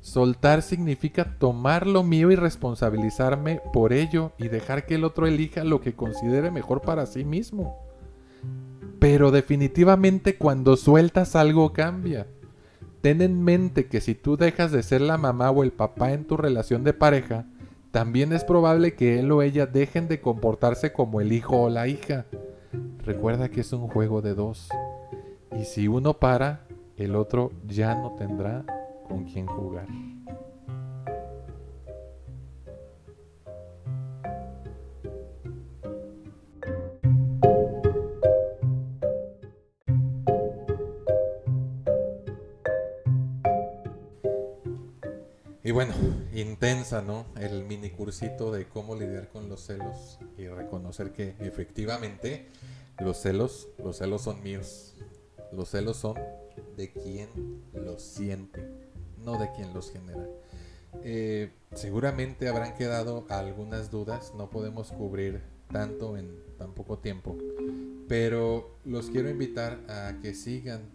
Soltar 0.00 0.62
significa 0.62 1.36
tomar 1.36 1.88
lo 1.88 2.04
mío 2.04 2.30
y 2.30 2.36
responsabilizarme 2.36 3.60
por 3.72 3.92
ello 3.92 4.30
y 4.38 4.46
dejar 4.46 4.86
que 4.86 4.94
el 4.94 5.02
otro 5.02 5.26
elija 5.26 5.64
lo 5.64 5.80
que 5.80 5.96
considere 5.96 6.52
mejor 6.52 6.80
para 6.80 7.06
sí 7.06 7.24
mismo. 7.24 7.76
Pero 9.00 9.32
definitivamente 9.32 10.36
cuando 10.36 10.76
sueltas 10.76 11.34
algo 11.34 11.72
cambia. 11.72 12.28
Ten 13.00 13.20
en 13.20 13.42
mente 13.42 13.86
que 13.86 14.00
si 14.00 14.14
tú 14.14 14.36
dejas 14.36 14.70
de 14.70 14.84
ser 14.84 15.00
la 15.00 15.18
mamá 15.18 15.50
o 15.50 15.64
el 15.64 15.72
papá 15.72 16.12
en 16.12 16.24
tu 16.24 16.36
relación 16.36 16.84
de 16.84 16.92
pareja, 16.92 17.46
también 17.94 18.32
es 18.32 18.42
probable 18.42 18.96
que 18.96 19.20
él 19.20 19.30
o 19.30 19.40
ella 19.40 19.66
dejen 19.66 20.08
de 20.08 20.20
comportarse 20.20 20.92
como 20.92 21.20
el 21.20 21.30
hijo 21.30 21.62
o 21.62 21.70
la 21.70 21.86
hija. 21.86 22.26
Recuerda 23.04 23.50
que 23.50 23.60
es 23.60 23.72
un 23.72 23.86
juego 23.86 24.20
de 24.20 24.34
dos. 24.34 24.68
Y 25.56 25.62
si 25.62 25.86
uno 25.86 26.14
para, 26.14 26.66
el 26.96 27.14
otro 27.14 27.52
ya 27.64 27.94
no 27.94 28.16
tendrá 28.16 28.64
con 29.06 29.26
quién 29.26 29.46
jugar. 29.46 29.86
Y 45.62 45.70
bueno, 45.70 45.94
intensa, 46.34 47.02
¿no? 47.02 47.26
El 47.36 47.64
mini 47.64 47.90
cursito 47.90 48.50
de 48.52 48.68
cómo 48.68 48.96
lidiar 48.96 49.28
con 49.28 49.48
los 49.48 49.64
celos 49.64 50.18
y 50.36 50.48
reconocer 50.48 51.12
que 51.12 51.36
efectivamente 51.40 52.48
los 52.98 53.18
celos, 53.18 53.68
los 53.78 53.98
celos 53.98 54.22
son 54.22 54.42
míos. 54.42 54.94
Los 55.52 55.70
celos 55.70 55.96
son 55.96 56.16
de 56.76 56.92
quien 56.92 57.28
los 57.72 58.02
siente, 58.02 58.68
no 59.18 59.38
de 59.38 59.50
quien 59.52 59.72
los 59.72 59.92
genera. 59.92 60.26
Eh, 61.02 61.52
seguramente 61.74 62.48
habrán 62.48 62.74
quedado 62.74 63.26
algunas 63.28 63.90
dudas, 63.90 64.32
no 64.36 64.50
podemos 64.50 64.92
cubrir 64.92 65.42
tanto 65.72 66.16
en 66.16 66.36
tan 66.56 66.72
poco 66.72 66.98
tiempo, 66.98 67.36
pero 68.08 68.78
los 68.84 69.10
quiero 69.10 69.28
invitar 69.28 69.80
a 69.88 70.18
que 70.22 70.34
sigan 70.34 70.90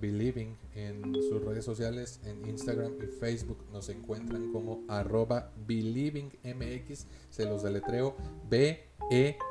Believing 0.00 0.56
en 0.74 1.14
sus 1.14 1.44
redes 1.44 1.64
sociales, 1.64 2.20
en 2.24 2.48
Instagram 2.48 2.92
y 3.02 3.06
Facebook. 3.06 3.64
Nos 3.72 3.88
encuentran 3.88 4.52
como 4.52 4.84
arroba 4.88 5.50
BelievingMX. 5.66 7.06
Se 7.30 7.44
los 7.44 7.62
deletreo 7.62 8.16
B-E-L-I-V-I-N-G. 8.48 9.42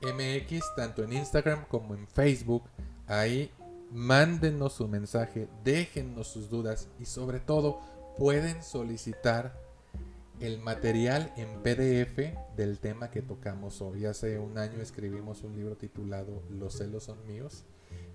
MX, 0.00 0.74
tanto 0.76 1.02
en 1.02 1.12
Instagram 1.12 1.64
como 1.68 1.94
en 1.94 2.06
Facebook. 2.06 2.62
Ahí 3.06 3.50
mándenos 3.90 4.74
su 4.74 4.86
mensaje, 4.86 5.48
déjennos 5.64 6.28
sus 6.28 6.50
dudas 6.50 6.88
y 7.00 7.06
sobre 7.06 7.40
todo 7.40 7.80
pueden 8.18 8.62
solicitar 8.62 9.58
el 10.40 10.58
material 10.58 11.32
en 11.36 11.62
PDF 11.62 12.36
del 12.56 12.78
tema 12.78 13.10
que 13.10 13.22
tocamos 13.22 13.82
hoy. 13.82 14.04
Hace 14.04 14.38
un 14.38 14.58
año 14.58 14.80
escribimos 14.80 15.42
un 15.42 15.56
libro 15.56 15.76
titulado 15.76 16.42
Los 16.50 16.74
celos 16.78 17.04
son 17.04 17.26
míos, 17.26 17.64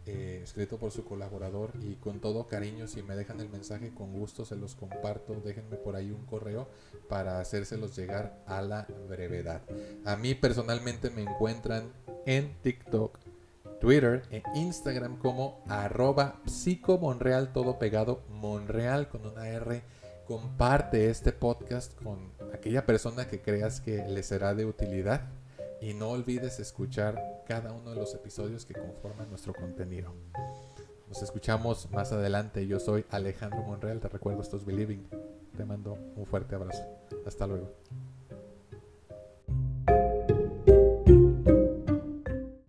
eh, 0.06 0.42
escrito 0.44 0.78
por 0.78 0.92
su 0.92 1.04
colaborador 1.04 1.72
y 1.82 1.96
con 1.96 2.20
todo 2.20 2.48
cariño, 2.48 2.88
si 2.88 3.04
me 3.04 3.16
dejan 3.16 3.40
el 3.40 3.50
mensaje 3.50 3.94
con 3.94 4.14
gusto 4.14 4.46
se 4.46 4.56
los 4.56 4.76
comparto, 4.76 5.34
déjenme 5.44 5.78
por 5.78 5.96
ahí 5.96 6.12
un 6.12 6.26
correo 6.26 6.70
para 7.10 7.40
hacérselos 7.40 7.96
llegar 7.96 8.42
a 8.46 8.62
la 8.62 8.88
brevedad. 9.10 9.62
A 10.06 10.16
mí 10.16 10.36
personalmente 10.36 11.10
me 11.10 11.24
encuentran 11.24 11.92
en 12.26 12.56
TikTok, 12.62 13.20
Twitter 13.82 14.24
e 14.32 14.44
Instagram 14.56 15.18
como 15.18 15.62
arroba 15.68 16.42
psicomonreal 16.46 17.52
todo 17.52 17.80
pegado, 17.80 18.24
Monreal 18.30 19.10
con 19.10 19.26
una 19.26 19.50
R 19.50 19.84
comparte 20.34 21.12
este 21.12 21.32
podcast 21.32 21.94
con 22.02 22.32
aquella 22.56 22.88
persona 22.88 23.28
que 23.28 23.40
creas 23.40 23.82
que 23.82 24.04
le 24.08 24.24
será 24.24 24.56
de 24.56 24.66
utilidad 24.66 25.30
y 25.80 25.94
no 25.94 26.10
olvides 26.10 26.60
escuchar 26.60 27.44
cada 27.48 27.72
uno 27.72 27.92
de 27.92 27.98
los 27.98 28.16
episodios 28.16 28.66
que 28.66 28.74
conforman 28.74 29.30
nuestro 29.30 29.54
contenido. 29.54 30.12
Nos 31.08 31.22
escuchamos 31.22 31.88
más 31.92 32.12
adelante. 32.14 32.66
Yo 32.66 32.80
soy 32.80 33.06
Alejandro 33.12 33.62
Monreal, 33.62 34.00
te 34.00 34.10
recuerdo 34.10 34.42
esto 34.42 34.58
es 34.58 34.66
Believing. 34.66 35.08
Te 35.56 35.66
mando 35.66 36.00
un 36.16 36.26
fuerte 36.26 36.56
abrazo. 36.56 36.82
Hasta 37.28 37.46
luego. 37.46 37.72